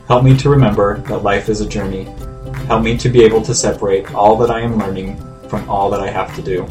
Help 0.09 0.25
me 0.25 0.37
to 0.39 0.49
remember 0.49 0.99
that 1.03 1.19
life 1.19 1.49
is 1.49 1.61
a 1.61 1.69
journey. 1.69 2.13
Help 2.67 2.83
me 2.83 2.97
to 2.97 3.09
be 3.09 3.23
able 3.23 3.43
to 3.43 3.55
separate 3.55 4.15
all 4.15 4.37
that 4.37 4.51
I 4.51 4.61
am 4.61 4.79
learning 4.79 5.17
from 5.49 5.69
all 5.69 5.91
that 5.91 6.01
I 6.01 6.11
have 6.11 6.35
to 6.37 6.43
do. 6.43 6.67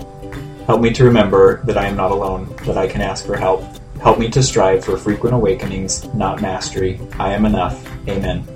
Help 0.66 0.82
me 0.82 0.92
to 0.92 1.04
remember 1.04 1.64
that 1.66 1.78
I 1.78 1.88
am 1.88 1.96
not 1.96 2.12
alone, 2.12 2.56
that 2.66 2.78
I 2.78 2.88
can 2.88 3.02
ask 3.02 3.26
for 3.26 3.36
help. 3.36 3.64
Help 4.02 4.18
me 4.18 4.30
to 4.30 4.42
strive 4.42 4.86
for 4.86 4.98
frequent 4.98 5.36
awakenings, 5.36 6.06
not 6.14 6.42
mastery. 6.42 7.00
I 7.20 7.34
am 7.34 7.46
enough. 7.46 7.86
Amen. 8.08 8.48